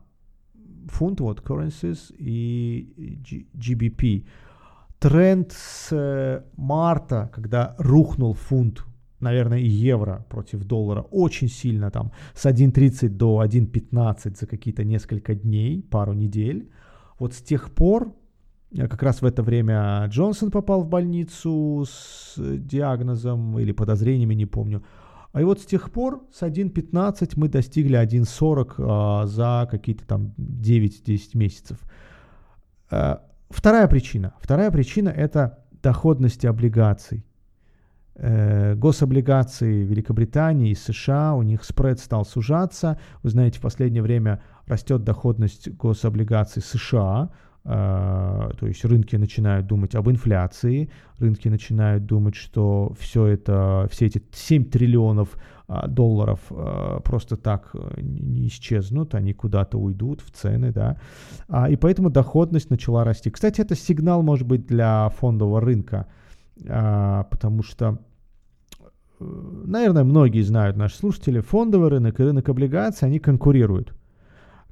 фунт, 0.89 1.21
вот 1.21 1.41
currencies 1.41 2.15
и 2.19 3.19
GBP. 3.55 4.27
Тренд 4.99 5.53
с 5.53 5.89
э, 5.93 6.43
марта, 6.57 7.31
когда 7.35 7.75
рухнул 7.79 8.33
фунт, 8.33 8.85
наверное, 9.21 9.59
и 9.59 9.69
евро 9.69 10.25
против 10.31 10.65
доллара, 10.65 11.03
очень 11.11 11.49
сильно 11.49 11.91
там, 11.91 12.12
с 12.35 12.47
1.30 12.47 13.09
до 13.09 13.45
1.15 13.45 14.37
за 14.39 14.47
какие-то 14.47 14.85
несколько 14.85 15.35
дней, 15.35 15.83
пару 15.83 16.15
недель. 16.15 16.71
Вот 17.19 17.35
с 17.35 17.43
тех 17.43 17.75
пор 17.75 18.15
как 18.74 19.02
раз 19.02 19.22
в 19.22 19.24
это 19.24 19.42
время 19.42 20.05
Джонсон 20.09 20.50
попал 20.50 20.83
в 20.83 20.88
больницу 20.88 21.85
с 21.88 22.35
диагнозом 22.37 23.59
или 23.59 23.72
подозрениями, 23.72 24.35
не 24.35 24.46
помню. 24.46 24.83
А 25.33 25.40
и 25.40 25.44
вот 25.44 25.61
с 25.61 25.66
тех 25.66 25.90
пор 25.90 26.26
с 26.33 26.42
1.15 26.42 27.33
мы 27.37 27.48
достигли 27.48 28.02
1.40 28.02 28.74
а, 28.79 29.26
за 29.26 29.68
какие-то 29.70 30.07
там 30.07 30.35
9-10 30.38 31.20
месяцев. 31.35 31.79
А, 32.90 33.22
вторая 33.50 33.87
причина. 33.87 34.35
Вторая 34.40 34.70
причина 34.70 35.11
это 35.11 35.59
доходность 35.83 36.44
облигаций. 36.44 37.26
Э, 38.18 38.74
гособлигации 38.76 39.85
Великобритании 39.85 40.70
и 40.70 40.74
США, 40.74 41.35
у 41.35 41.42
них 41.42 41.64
спред 41.64 42.00
стал 42.00 42.24
сужаться. 42.24 42.98
Вы 43.22 43.29
знаете, 43.29 43.59
в 43.59 43.62
последнее 43.62 44.02
время 44.02 44.42
растет 44.66 45.05
доходность 45.05 45.68
гособлигаций 45.76 46.62
США, 46.62 47.31
то 47.66 48.66
есть 48.66 48.85
рынки 48.85 49.16
начинают 49.16 49.66
думать 49.66 49.96
об 49.96 50.09
инфляции, 50.09 50.88
рынки 51.18 51.48
начинают 51.48 52.07
думать, 52.07 52.37
что 52.37 52.94
все 52.98 53.26
это, 53.26 53.88
все 53.90 54.07
эти 54.07 54.22
7 54.33 54.66
триллионов 54.66 55.37
а, 55.68 55.88
долларов 55.88 56.38
а, 56.50 57.00
просто 57.00 57.37
так 57.37 57.70
э, 57.74 58.00
не 58.00 58.46
исчезнут, 58.46 59.16
они 59.16 59.33
куда-то 59.33 59.79
уйдут 59.79 60.20
в 60.20 60.31
цены, 60.31 60.70
да, 60.70 60.96
и 61.68 61.74
поэтому 61.74 62.09
доходность 62.09 62.70
начала 62.70 63.02
расти. 63.02 63.31
Кстати, 63.31 63.62
это 63.62 63.74
сигнал, 63.74 64.22
может 64.22 64.46
быть, 64.46 64.66
для 64.66 65.09
фондового 65.09 65.61
рынка, 65.61 66.07
потому 66.57 67.64
что 67.64 67.98
э, 69.18 69.24
наверное, 69.64 70.05
многие 70.05 70.42
знают, 70.42 70.76
наши 70.76 70.98
слушатели, 70.98 71.40
фондовый 71.40 71.88
рынок 71.88 72.20
и 72.20 72.22
рынок 72.22 72.48
облигаций, 72.48 73.09
они 73.09 73.18
конкурируют. 73.18 73.92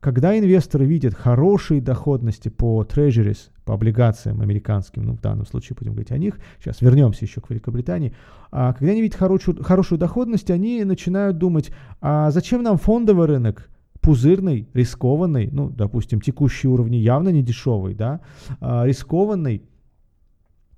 Когда 0.05 0.39
инвесторы 0.39 0.85
видят 0.85 1.15
хорошие 1.15 1.81
доходности 1.81 2.51
по 2.51 2.83
treasuries, 2.83 3.49
по 3.65 3.73
облигациям 3.73 4.43
американским, 4.43 5.03
ну 5.03 5.15
в 5.15 5.21
данном 5.23 5.47
случае 5.47 5.77
будем 5.79 5.93
говорить 5.93 6.13
о 6.13 6.19
них, 6.19 6.39
сейчас 6.63 6.83
вернемся 6.83 7.25
еще 7.25 7.41
к 7.41 7.49
Великобритании, 7.49 8.13
а 8.51 8.75
когда 8.75 8.93
они 8.93 9.01
видят 9.01 9.17
хорошую, 9.17 9.65
хорошую 9.65 9.99
доходность, 9.99 10.51
они 10.51 10.85
начинают 10.85 11.39
думать, 11.39 11.71
а 12.03 12.31
зачем 12.33 12.63
нам 12.63 12.77
фондовый 12.77 13.27
рынок, 13.27 13.71
пузырный, 14.03 14.69
рискованный, 14.75 15.49
ну, 15.51 15.71
допустим, 15.71 16.21
текущие 16.21 16.71
уровни 16.71 16.97
явно 16.97 17.31
не 17.31 17.43
дешевый, 17.43 17.95
да, 17.95 18.21
а, 18.61 18.85
рискованный, 18.85 19.63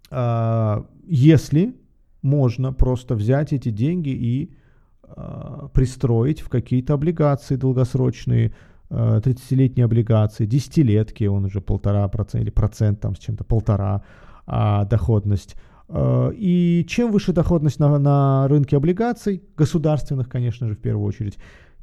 а, 0.09 0.87
если 1.05 1.75
можно 2.23 2.73
просто 2.73 3.17
взять 3.17 3.53
эти 3.53 3.71
деньги 3.71 4.11
и 4.11 4.55
а, 5.03 5.67
пристроить 5.75 6.43
в 6.43 6.49
какие-то 6.49 6.95
облигации 6.95 7.57
долгосрочные, 7.57 8.53
30-летние 8.91 9.83
э, 9.83 9.87
облигации, 9.87 10.47
десятилетки, 10.47 11.25
он 11.25 11.45
уже 11.45 11.61
полтора 11.61 12.07
процента 12.09 12.45
или 12.45 12.51
процент 12.51 13.01
там 13.01 13.15
с 13.15 13.19
чем-то 13.19 13.45
полтора 13.45 14.03
а, 14.47 14.85
доходность. 14.85 15.57
Э, 15.89 16.31
и 16.35 16.85
чем 16.89 17.11
выше 17.11 17.33
доходность 17.33 17.79
на, 17.79 17.99
на 17.99 18.49
рынке 18.49 18.77
облигаций, 18.77 19.43
государственных, 19.57 20.29
конечно 20.29 20.69
же, 20.69 20.75
в 20.75 20.79
первую 20.79 21.07
очередь, 21.07 21.39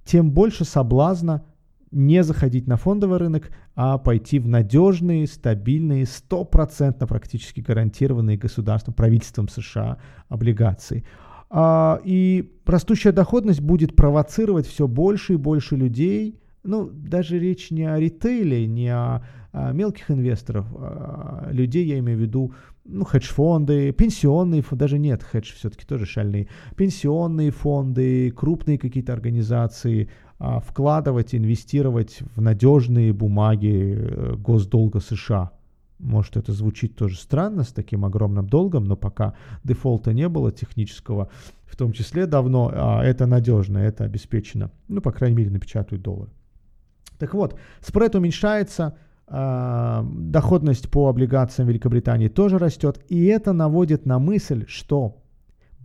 тем 0.05 0.31
больше 0.31 0.65
соблазна 0.65 1.43
не 1.91 2.23
заходить 2.23 2.67
на 2.67 2.75
фондовый 2.75 3.19
рынок, 3.19 3.51
а 3.75 3.97
пойти 3.97 4.39
в 4.39 4.47
надежные, 4.47 5.27
стабильные, 5.27 6.05
стопроцентно 6.05 7.05
практически 7.05 7.61
гарантированные 7.61 8.37
государством, 8.37 8.93
правительством 8.95 9.47
США 9.47 9.97
облигации. 10.27 11.05
А, 11.49 12.01
и 12.03 12.51
растущая 12.65 13.11
доходность 13.11 13.61
будет 13.61 13.95
провоцировать 13.95 14.65
все 14.65 14.87
больше 14.87 15.33
и 15.33 15.37
больше 15.37 15.75
людей 15.75 16.39
ну, 16.63 16.89
даже 16.89 17.39
речь 17.39 17.71
не 17.71 17.83
о 17.83 17.99
ритейле, 17.99 18.67
не 18.67 18.89
о, 18.89 19.23
о 19.51 19.71
мелких 19.73 20.09
инвесторов, 20.09 20.65
а 20.75 21.49
людей, 21.51 21.85
я 21.85 21.99
имею 21.99 22.17
в 22.17 22.21
виду, 22.21 22.53
ну, 22.85 23.05
хедж-фонды, 23.05 23.91
пенсионные 23.91 24.61
фонды, 24.61 24.79
даже 24.79 24.99
нет, 24.99 25.23
хедж 25.23 25.53
все-таки 25.53 25.85
тоже 25.85 26.05
шальные, 26.05 26.47
пенсионные 26.75 27.51
фонды, 27.51 28.31
крупные 28.31 28.77
какие-то 28.77 29.13
организации, 29.13 30.09
а, 30.39 30.59
вкладывать, 30.59 31.33
инвестировать 31.35 32.19
в 32.35 32.41
надежные 32.41 33.13
бумаги 33.13 33.95
э, 33.97 34.35
госдолга 34.35 34.99
США. 34.99 35.51
Может, 35.99 36.35
это 36.35 36.51
звучит 36.51 36.97
тоже 36.97 37.17
странно 37.17 37.63
с 37.63 37.71
таким 37.71 38.03
огромным 38.03 38.47
долгом, 38.47 38.83
но 38.83 38.97
пока 38.97 39.35
дефолта 39.63 40.11
не 40.11 40.27
было 40.27 40.51
технического, 40.51 41.29
в 41.65 41.77
том 41.77 41.93
числе 41.93 42.25
давно, 42.25 42.69
а 42.73 43.03
это 43.05 43.25
надежно, 43.25 43.77
это 43.77 44.03
обеспечено. 44.03 44.69
Ну, 44.89 44.99
по 44.99 45.13
крайней 45.13 45.37
мере, 45.37 45.49
напечатают 45.51 46.03
доллар. 46.03 46.29
Так 47.23 47.33
вот, 47.33 47.57
спред 47.79 48.15
уменьшается, 48.15 48.97
а, 49.27 50.05
доходность 50.13 50.89
по 50.89 51.07
облигациям 51.07 51.69
Великобритании 51.69 52.27
тоже 52.27 52.57
растет, 52.57 52.99
и 53.07 53.27
это 53.27 53.53
наводит 53.53 54.05
на 54.05 54.19
мысль, 54.19 54.65
что 54.67 55.23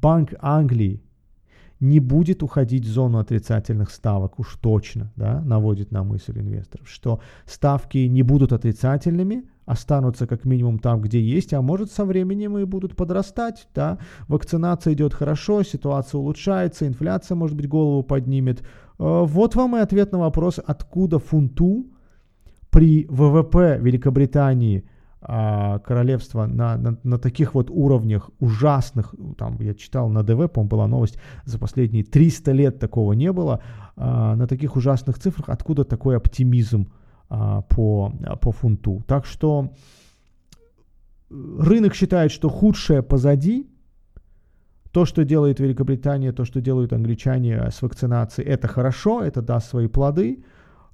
Банк 0.03 0.35
Англии 0.41 1.01
не 1.79 2.01
будет 2.01 2.43
уходить 2.43 2.85
в 2.85 2.89
зону 2.89 3.19
отрицательных 3.19 3.93
ставок, 3.93 4.41
уж 4.41 4.57
точно, 4.57 5.13
да, 5.15 5.41
наводит 5.43 5.93
на 5.93 6.03
мысль 6.03 6.41
инвесторов, 6.41 6.89
что 6.89 7.21
ставки 7.47 7.99
не 7.99 8.25
будут 8.25 8.53
отрицательными, 8.53 9.45
останутся 9.69 10.27
как 10.27 10.45
минимум 10.45 10.79
там, 10.79 11.01
где 11.01 11.21
есть, 11.21 11.53
а 11.55 11.63
может 11.63 11.93
со 11.93 12.05
временем 12.05 12.59
и 12.59 12.65
будут 12.65 12.97
подрастать, 12.97 13.69
да, 13.75 13.99
вакцинация 14.27 14.95
идет 14.95 15.15
хорошо, 15.15 15.63
ситуация 15.63 16.19
улучшается, 16.19 16.87
инфляция, 16.87 17.37
может 17.37 17.57
быть, 17.57 17.69
голову 17.69 18.03
поднимет. 18.03 18.61
Э, 18.61 18.65
вот 18.99 19.55
вам 19.55 19.77
и 19.77 19.81
ответ 19.81 20.13
на 20.13 20.19
вопрос, 20.19 20.59
откуда 20.65 21.19
фунту 21.19 21.87
при 22.71 23.07
ВВП 23.09 23.79
Великобритании– 23.81 24.85
а, 25.21 25.81
королевства 25.81 26.47
на, 26.47 26.77
на, 26.77 26.97
на 27.03 27.19
таких 27.19 27.55
вот 27.55 27.71
уровнях 27.71 28.31
ужасных, 28.39 29.17
там 29.37 29.57
я 29.61 29.75
читал 29.75 30.09
на 30.09 30.23
ДВ, 30.23 30.49
по-моему, 30.49 30.69
была 30.69 30.87
новость, 30.87 31.19
за 31.45 31.59
последние 31.59 32.05
300 32.05 32.53
лет 32.53 32.79
такого 32.79 33.15
не 33.15 33.33
было, 33.33 33.61
а, 33.97 34.37
на 34.37 34.47
таких 34.47 34.77
ужасных 34.77 35.19
цифрах, 35.19 35.49
откуда 35.49 35.85
такой 35.85 36.17
оптимизм 36.17 36.93
по, 37.29 38.13
по 38.41 38.53
фунту. 38.53 39.05
Так 39.07 39.27
что 39.27 39.75
рынок 41.31 41.95
считает, 41.95 42.31
что 42.33 42.49
худшее 42.49 43.03
позади, 43.03 43.71
то, 44.91 45.05
что 45.05 45.25
делает 45.25 45.61
Великобритания, 45.61 46.33
то, 46.33 46.45
что 46.45 46.61
делают 46.61 46.93
англичане 46.93 47.71
с 47.71 47.83
вакцинацией, 47.83 48.49
это 48.49 48.69
хорошо, 48.69 49.23
это 49.23 49.43
даст 49.43 49.69
свои 49.69 49.87
плоды. 49.87 50.45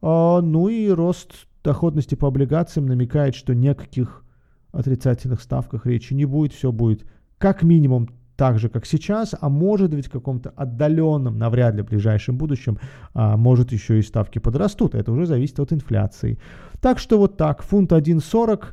Ну 0.02 0.68
и 0.68 0.90
рост 0.90 1.46
доходности 1.62 2.14
по 2.16 2.28
облигациям 2.28 2.86
намекает, 2.86 3.34
что 3.34 3.54
ни 3.54 3.68
о 3.68 3.74
каких 3.74 4.24
отрицательных 4.72 5.40
ставках 5.40 5.86
речи 5.86 6.12
не 6.12 6.24
будет, 6.24 6.52
все 6.52 6.72
будет 6.72 7.06
как 7.38 7.62
минимум 7.62 8.08
так 8.36 8.58
же, 8.58 8.68
как 8.68 8.86
сейчас, 8.86 9.34
а 9.40 9.48
может 9.48 9.94
быть 9.94 10.06
в 10.06 10.10
каком-то 10.10 10.50
отдаленном, 10.50 11.38
навряд 11.38 11.74
ли 11.74 11.82
в 11.82 11.86
ближайшем 11.86 12.36
будущем, 12.36 12.78
а, 13.12 13.36
может 13.36 13.72
еще 13.72 13.98
и 13.98 14.02
ставки 14.02 14.38
подрастут. 14.38 14.94
Это 14.94 15.12
уже 15.12 15.26
зависит 15.26 15.60
от 15.60 15.72
инфляции. 15.72 16.38
Так 16.80 16.98
что 16.98 17.18
вот 17.18 17.36
так, 17.36 17.62
фунт 17.62 17.92
1.40. 17.92 18.64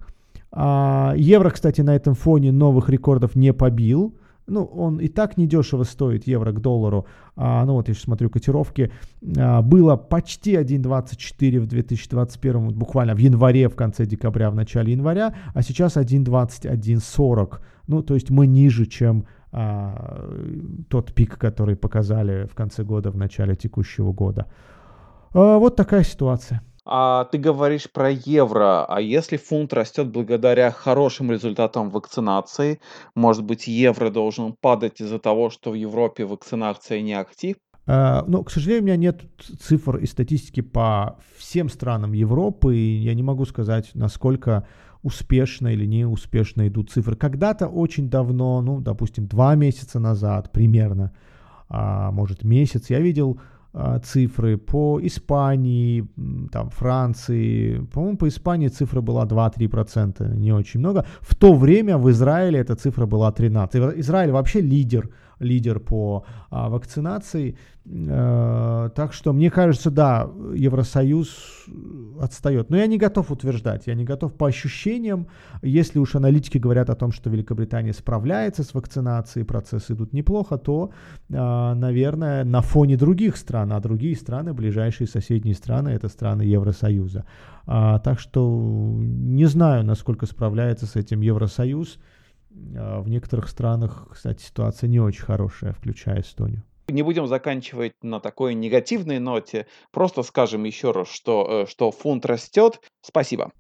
А, 0.54 1.14
евро, 1.16 1.50
кстати, 1.50 1.82
на 1.82 1.96
этом 1.96 2.16
фоне 2.16 2.52
новых 2.52 2.90
рекордов 2.90 3.36
не 3.36 3.54
побил 3.54 4.16
ну, 4.48 4.66
он 4.66 5.00
и 5.00 5.08
так 5.08 5.38
недешево 5.38 5.84
стоит 5.84 6.28
евро 6.28 6.52
к 6.52 6.60
доллару. 6.60 7.06
А, 7.36 7.66
ну, 7.66 7.74
вот 7.74 7.88
я 7.88 7.94
сейчас 7.94 8.04
смотрю 8.04 8.30
котировки. 8.30 8.92
А, 9.38 9.62
было 9.62 9.96
почти 9.96 10.56
1.24 10.56 11.60
в 11.60 11.68
2021, 11.68 12.70
буквально 12.70 13.16
в 13.16 13.20
январе, 13.20 13.70
в 13.70 13.76
конце 13.76 14.06
декабря, 14.06 14.52
в 14.52 14.56
начале 14.56 14.92
января, 14.92 15.34
а 15.54 15.62
сейчас 15.62 15.96
1.20, 15.96 16.70
1.40. 16.70 17.60
Ну, 17.88 18.04
то 18.04 18.14
есть 18.14 18.30
мы 18.30 18.46
ниже, 18.48 18.86
чем 18.86 19.26
тот 19.52 21.14
пик, 21.14 21.38
который 21.38 21.76
показали 21.76 22.46
в 22.46 22.56
конце 22.56 22.84
года, 22.84 23.12
в 23.12 23.18
начале 23.18 23.56
текущего 23.56 24.14
года. 24.14 24.48
А, 25.34 25.58
вот 25.58 25.76
такая 25.76 26.04
ситуация. 26.04 26.62
А 26.84 27.26
ты 27.26 27.38
говоришь 27.38 27.92
про 27.92 28.10
евро, 28.10 28.86
а 28.86 29.00
если 29.00 29.38
фунт 29.38 29.72
растет 29.72 30.08
благодаря 30.10 30.72
хорошим 30.72 31.32
результатам 31.32 31.92
вакцинации, 31.92 32.80
может 33.14 33.44
быть, 33.44 33.68
евро 33.68 34.10
должен 34.10 34.56
падать 34.60 35.00
из-за 35.00 35.20
того, 35.20 35.52
что 35.52 35.72
в 35.72 35.76
Европе 35.76 36.26
вакцинация 36.26 37.02
не 37.02 37.14
актив? 37.14 37.56
Uh, 37.88 38.24
ну, 38.28 38.44
к 38.44 38.52
сожалению, 38.52 38.84
у 38.84 38.86
меня 38.86 38.96
нет 38.96 39.22
цифр 39.60 39.98
и 39.98 40.06
статистики 40.06 40.62
по 40.62 41.20
всем 41.38 41.68
странам 41.68 42.14
Европы, 42.14 42.76
и 42.76 42.98
я 42.98 43.16
не 43.16 43.24
могу 43.24 43.46
сказать, 43.46 43.92
насколько 43.96 44.68
успешно 45.04 45.70
или 45.70 45.86
неуспешно 45.86 46.68
идут 46.68 46.92
цифры. 46.92 47.16
Когда-то 47.16 47.68
очень 47.68 48.10
давно, 48.10 48.62
ну, 48.62 48.82
допустим, 48.82 49.28
два 49.28 49.56
месяца 49.56 50.00
назад 50.00 50.52
примерно, 50.52 51.12
а, 51.70 52.12
может, 52.12 52.44
месяц, 52.44 52.90
я 52.90 53.00
видел 53.00 53.40
а, 53.74 54.00
цифры 54.00 54.58
по 54.58 55.00
Испании, 55.02 56.06
там, 56.52 56.70
Франции. 56.70 57.80
По-моему, 57.94 58.18
по 58.18 58.28
Испании 58.28 58.68
цифра 58.68 59.02
была 59.02 59.26
2-3%, 59.26 60.36
не 60.36 60.52
очень 60.52 60.82
много. 60.82 61.06
В 61.22 61.36
то 61.36 61.54
время 61.54 61.98
в 61.98 62.10
Израиле 62.10 62.60
эта 62.60 62.76
цифра 62.76 63.06
была 63.06 63.32
13%. 63.32 64.00
Израиль 64.00 64.32
вообще 64.32 64.62
лидер 64.62 65.10
лидер 65.42 65.80
по 65.80 66.26
а, 66.50 66.70
вакцинации. 66.70 67.58
Э, 67.84 68.90
так 68.96 69.12
что, 69.12 69.34
мне 69.34 69.50
кажется, 69.50 69.90
да, 69.90 70.30
Евросоюз 70.54 71.66
отстает. 72.20 72.70
Но 72.70 72.78
я 72.78 72.86
не 72.86 72.98
готов 72.98 73.32
утверждать, 73.32 73.88
я 73.88 73.96
не 73.96 74.06
готов 74.06 74.34
по 74.34 74.48
ощущениям. 74.48 75.28
Если 75.64 76.00
уж 76.00 76.16
аналитики 76.16 76.60
говорят 76.60 76.90
о 76.90 76.96
том, 76.96 77.12
что 77.12 77.30
Великобритания 77.30 77.94
справляется 77.94 78.64
с 78.64 78.74
вакцинацией, 78.74 79.46
процессы 79.46 79.94
идут 79.94 80.14
неплохо, 80.14 80.58
то, 80.58 80.92
э, 81.30 81.34
наверное, 81.34 82.44
на 82.44 82.62
фоне 82.62 82.98
других 82.98 83.36
стран, 83.36 83.74
а 83.74 83.80
другие 83.80 84.16
страны, 84.16 84.54
ближайшие 84.54 85.08
соседние 85.08 85.56
страны, 85.56 85.90
это 85.90 86.08
страны 86.08 86.44
Евросоюза. 86.44 87.26
А, 87.66 88.00
так 88.00 88.20
что 88.20 89.00
не 89.00 89.46
знаю, 89.46 89.84
насколько 89.84 90.26
справляется 90.26 90.86
с 90.86 90.96
этим 90.96 91.22
Евросоюз. 91.22 92.00
А 92.78 93.02
в 93.02 93.10
некоторых 93.10 93.48
странах, 93.50 94.08
кстати, 94.12 94.42
ситуация 94.44 94.88
не 94.88 95.00
очень 95.00 95.24
хорошая, 95.24 95.74
включая 95.74 96.22
Эстонию. 96.22 96.64
Не 96.88 97.04
будем 97.04 97.28
заканчивать 97.28 97.94
на 98.02 98.20
такой 98.20 98.54
негативной 98.54 99.20
ноте. 99.20 99.68
Просто 99.92 100.24
скажем 100.24 100.64
еще 100.66 100.92
раз, 100.92 101.10
что, 101.10 101.64
э, 101.64 101.70
что 101.70 101.92
фунт 101.92 102.26
растет. 102.26 102.82
Спасибо. 103.02 103.52